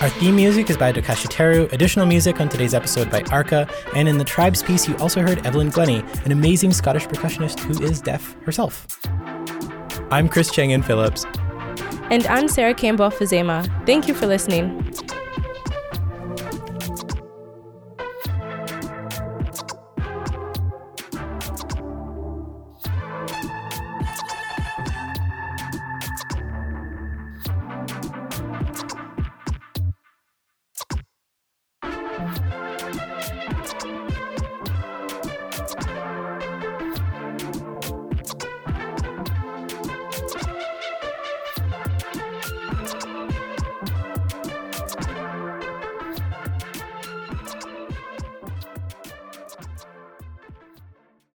Our 0.00 0.10
theme 0.10 0.36
music 0.36 0.68
is 0.70 0.76
by 0.76 0.92
Takashi 0.92 1.28
Teru, 1.28 1.68
additional 1.72 2.04
music 2.04 2.40
on 2.40 2.48
today's 2.48 2.74
episode 2.74 3.10
by 3.10 3.22
Arca, 3.30 3.68
and 3.94 4.08
in 4.08 4.18
the 4.18 4.24
Tribes 4.24 4.62
piece, 4.62 4.88
you 4.88 4.96
also 4.96 5.22
heard 5.22 5.46
Evelyn 5.46 5.70
Glennie, 5.70 6.04
an 6.24 6.32
amazing 6.32 6.72
Scottish 6.72 7.06
percussionist 7.06 7.60
who 7.60 7.82
is 7.82 8.00
deaf 8.00 8.36
herself. 8.42 8.86
I'm 10.10 10.28
Chris 10.28 10.50
Chang-Yen 10.50 10.82
Phillips. 10.82 11.24
And 12.10 12.26
I'm 12.26 12.48
Sarah 12.48 12.74
Campbell 12.74 13.10
Fazema. 13.10 13.64
Thank 13.86 14.06
you 14.08 14.14
for 14.14 14.26
listening. 14.26 14.92